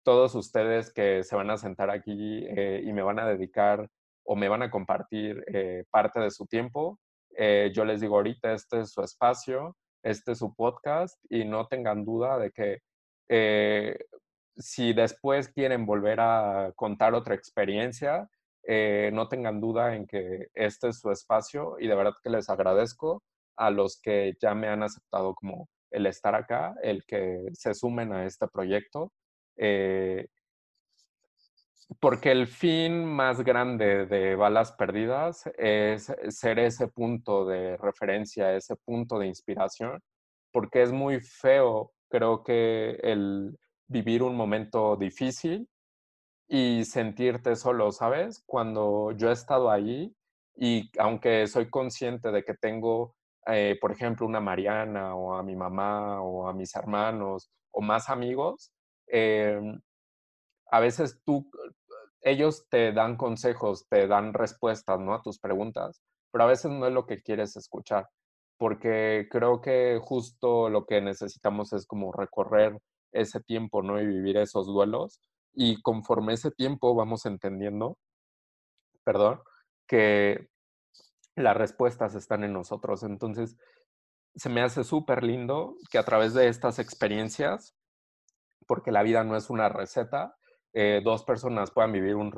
[0.06, 3.90] todos ustedes que se van a sentar aquí eh, y me van a dedicar
[4.24, 7.00] o me van a compartir eh, parte de su tiempo.
[7.36, 9.76] Eh, yo les digo ahorita, este es su espacio,
[10.06, 12.80] este es su podcast y no tengan duda de que
[14.58, 18.30] si después quieren volver a contar otra experiencia,
[19.12, 23.24] no tengan duda en que este es su espacio y de verdad que les agradezco
[23.58, 28.14] a los que ya me han aceptado como el estar acá, el que se sumen
[28.14, 29.12] a este proyecto.
[29.58, 30.28] Eh,
[32.00, 38.76] porque el fin más grande de Balas Perdidas es ser ese punto de referencia, ese
[38.76, 40.02] punto de inspiración,
[40.52, 43.58] porque es muy feo, creo que el
[43.88, 45.70] vivir un momento difícil
[46.48, 48.44] y sentirte solo, ¿sabes?
[48.46, 50.16] Cuando yo he estado allí
[50.56, 53.16] y aunque soy consciente de que tengo
[53.48, 58.10] eh, por ejemplo, una Mariana o a mi mamá o a mis hermanos o más
[58.10, 58.72] amigos,
[59.08, 59.80] em,
[60.76, 61.50] a veces tú,
[62.22, 65.14] ellos te dan consejos, te dan respuestas, ¿no?
[65.14, 66.02] A tus preguntas,
[66.32, 68.10] pero a veces no es lo que quieres escuchar,
[68.58, 72.78] porque creo que justo lo que necesitamos es como recorrer
[73.14, 74.02] ese tiempo, ¿no?
[74.02, 75.22] Y vivir esos duelos.
[75.54, 77.98] Y conforme ese tiempo vamos entendiendo,
[79.06, 79.40] perdón,
[79.88, 80.50] que
[81.38, 83.04] las respuestas están en nosotros.
[83.04, 83.56] Entonces,
[84.36, 87.78] se me hace súper lindo que a través de estas experiencias,
[88.68, 90.36] porque la vida no es una receta,
[90.76, 92.32] eh, dos personas puedan vivir un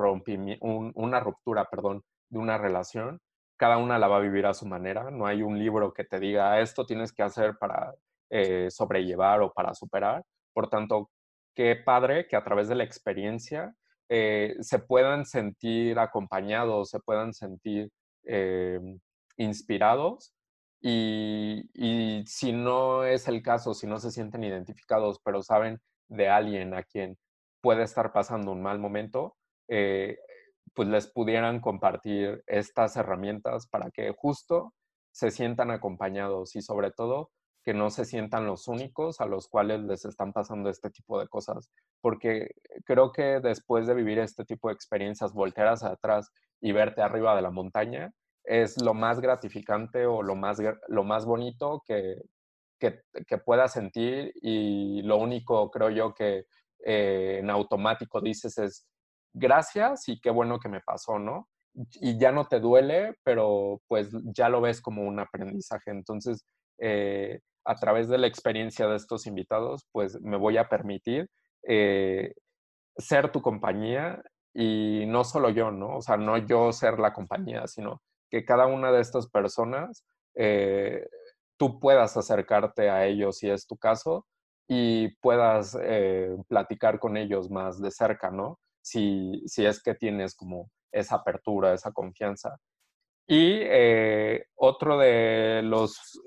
[0.94, 3.20] una ruptura, perdón, de una relación.
[3.58, 5.10] Cada una la va a vivir a su manera.
[5.10, 7.94] No hay un libro que te diga esto tienes que hacer para
[8.30, 10.24] eh, sobrellevar o para superar.
[10.54, 11.10] Por tanto,
[11.54, 13.74] qué padre que a través de la experiencia
[14.08, 17.90] eh, se puedan sentir acompañados, se puedan sentir
[18.30, 19.00] Em,
[19.38, 20.34] inspirados
[20.82, 21.62] y,
[22.26, 26.82] si no es el caso, si no se sienten identificados, pero saben de alguien a
[26.82, 27.16] quien
[27.68, 29.36] puede estar pasando un mal momento,
[29.68, 30.16] eh,
[30.72, 34.72] pues les pudieran compartir estas herramientas para que justo
[35.12, 37.30] se sientan acompañados y sobre todo
[37.62, 41.28] que no se sientan los únicos a los cuales les están pasando este tipo de
[41.28, 41.70] cosas.
[42.00, 42.52] Porque
[42.86, 46.30] creo que después de vivir este tipo de experiencias, volteras atrás
[46.62, 48.14] y verte arriba de la montaña
[48.44, 50.56] es lo más gratificante o lo más,
[50.88, 52.16] lo más bonito que,
[52.78, 56.46] que, puedas sentir y lo único creo yo que
[56.84, 58.86] eh, en automático dices es
[59.32, 61.48] gracias y qué bueno que me pasó, ¿no?
[62.00, 65.90] Y ya no te duele, pero pues ya lo ves como un aprendizaje.
[65.90, 66.44] Entonces,
[66.78, 71.28] eh, a través de la experiencia de estos invitados, pues me voy a permitir
[71.66, 72.34] eh,
[72.96, 74.22] ser tu compañía
[74.54, 75.96] y no solo yo, ¿no?
[75.96, 80.04] O sea, no yo ser la compañía, sino que cada una de estas personas
[81.58, 84.24] tú puedas acercarte a ellos si es tu caso
[84.68, 88.60] y puedas eh, platicar con ellos más de cerca, ¿no?
[88.82, 92.56] Si, si, es que tienes como esa apertura, esa confianza.
[93.26, 96.18] Y eh, otro de los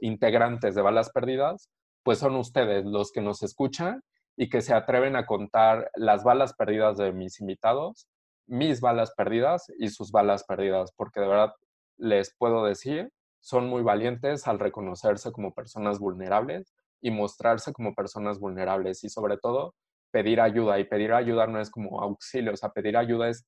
[0.00, 1.68] integrantes de Balas Perdidas,
[2.02, 4.02] pues son ustedes los que nos escuchan
[4.36, 8.08] y que se atreven a contar las balas perdidas de mis invitados,
[8.46, 11.52] mis balas perdidas y sus balas perdidas, porque de verdad
[11.98, 18.38] les puedo decir, son muy valientes al reconocerse como personas vulnerables y mostrarse como personas
[18.38, 19.74] vulnerables y sobre todo
[20.10, 20.78] pedir ayuda.
[20.78, 23.46] Y pedir ayuda no es como auxilio, o sea, pedir ayuda es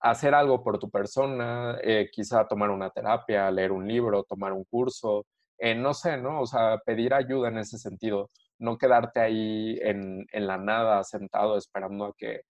[0.00, 4.64] hacer algo por tu persona, eh, quizá tomar una terapia, leer un libro, tomar un
[4.64, 5.26] curso,
[5.58, 6.40] eh, no sé, ¿no?
[6.40, 8.28] O sea, pedir ayuda en ese sentido
[8.62, 12.42] no quedarte ahí en, la nada sentado esperando a que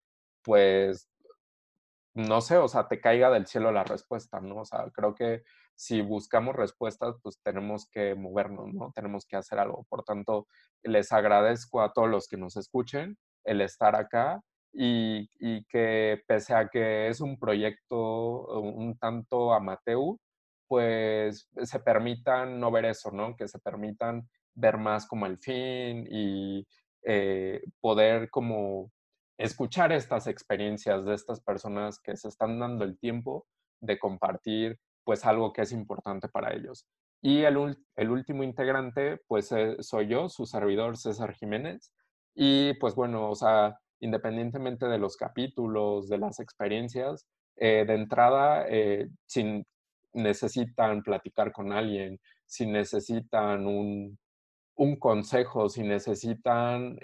[0.43, 1.09] pues
[2.15, 4.59] no sé, o sea, te caiga del cielo la respuesta, ¿no?
[4.59, 5.43] O sea, creo que
[5.75, 8.93] si buscamos respuestas, pues tenemos que movernos, ¿no?
[8.95, 9.85] Tenemos que hacer algo.
[9.89, 10.47] Por tanto,
[10.83, 14.41] les agradezco a todos los que nos escuchen el estar acá
[14.73, 20.17] y, y que pese a que es un proyecto un tanto amateur,
[20.69, 23.37] pues se permitan no ver eso, ¿no?
[23.37, 26.67] Que se permitan ver más como el fin y
[27.05, 28.91] eh, poder como
[29.39, 33.47] escuchar estas experiencias de estas personas que se están dando el tiempo
[33.81, 36.87] de compartir pues algo que es importante para ellos.
[37.23, 41.93] Y el, el último integrante pues eh, soy yo, su servidor César Jiménez.
[42.35, 48.67] Y pues bueno, o sea, independientemente de los capítulos, de las experiencias, eh, de entrada,
[48.69, 49.65] eh, si
[50.15, 54.19] necesitan platicar con alguien, si necesitan un,
[54.75, 56.99] un consejo, si necesitan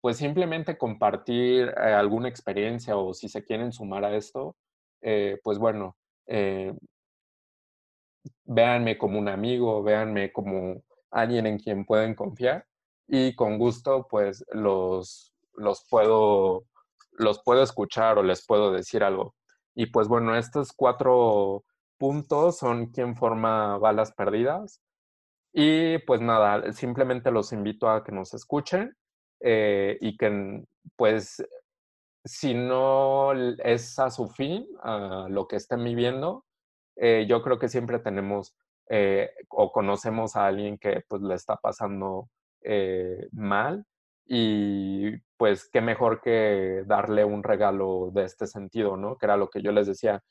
[0.00, 4.56] pues simplemente compartir alguna experiencia o si se quieren sumar a esto,
[5.42, 5.97] pues bueno,
[6.28, 6.72] eh,
[8.44, 12.66] véanme como un amigo, véanme como alguien en quien pueden confiar
[13.06, 16.64] y con gusto pues los, los, puedo,
[17.12, 19.34] los puedo escuchar o les puedo decir algo.
[19.74, 21.64] Y pues bueno, estos cuatro
[21.98, 24.80] puntos son quien forma balas perdidas.
[25.52, 28.94] Y pues nada, simplemente los invito a que nos escuchen
[29.40, 30.62] eh, y que
[30.96, 31.42] pues
[32.28, 36.44] si no es a su fin, a lo que estén viviendo,
[36.96, 38.54] eh, yo creo que siempre tenemos
[38.90, 42.28] eh, o conocemos a alguien que pues le está pasando
[43.32, 43.86] mal
[44.26, 49.16] y pues qué mejor que darle un regalo de este sentido, ¿no?
[49.16, 50.22] Que era lo que yo les decía.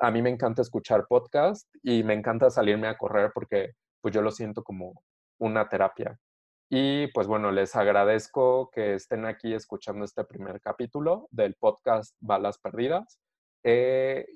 [0.00, 4.20] A mí me encanta escuchar podcast y me encanta salirme a correr porque pues yo
[4.22, 5.02] lo siento como
[5.38, 6.18] una terapia.
[6.70, 12.58] Y pues bueno, les agradezco que estén aquí escuchando este primer capítulo del podcast Balas
[12.58, 13.18] Perdidas.
[13.64, 14.26] Eh,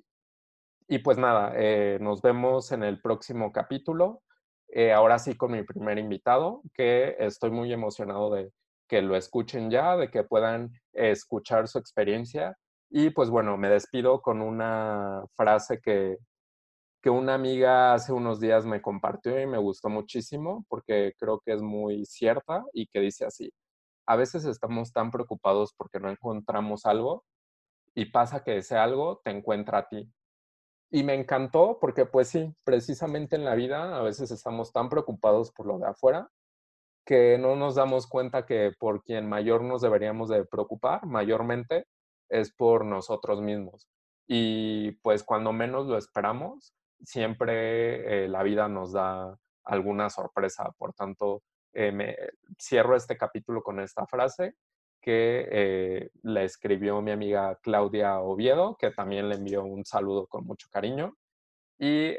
[0.88, 4.22] y pues nada, eh, nos vemos en el próximo capítulo.
[4.68, 8.50] Eh, ahora sí con mi primer invitado, que estoy muy emocionado de
[8.88, 12.56] que lo escuchen ya, de que puedan escuchar su experiencia.
[12.88, 16.16] Y pues bueno, me despido con una frase que
[17.02, 21.52] que una amiga hace unos días me compartió y me gustó muchísimo porque creo que
[21.52, 23.52] es muy cierta y que dice así,
[24.06, 27.24] a veces estamos tan preocupados porque no encontramos algo
[27.94, 30.10] y pasa que ese algo te encuentra a ti.
[30.90, 35.50] Y me encantó porque pues sí, precisamente en la vida a veces estamos tan preocupados
[35.50, 36.30] por lo de afuera
[37.04, 41.86] que no nos damos cuenta que por quien mayor nos deberíamos de preocupar mayormente
[42.28, 43.88] es por nosotros mismos.
[44.28, 46.72] Y pues cuando menos lo esperamos,
[47.04, 50.70] siempre eh, la vida nos da alguna sorpresa.
[50.76, 51.42] Por tanto,
[51.72, 52.16] eh, me
[52.58, 54.54] cierro este capítulo con esta frase
[55.00, 60.44] que eh, le escribió mi amiga Claudia Oviedo, que también le envió un saludo con
[60.46, 61.16] mucho cariño.
[61.78, 62.14] Y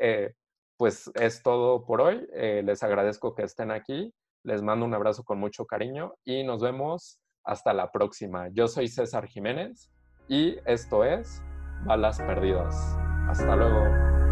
[0.76, 2.28] pues es todo por hoy.
[2.34, 4.14] les agradezco que estén aquí.
[4.44, 8.50] Les mando un abrazo con mucho cariño y nos vemos hasta la próxima.
[8.50, 9.90] Yo soy César Jiménez
[10.28, 11.42] y esto es
[11.86, 12.76] Balas Perdidas.
[13.30, 14.23] Hasta luego.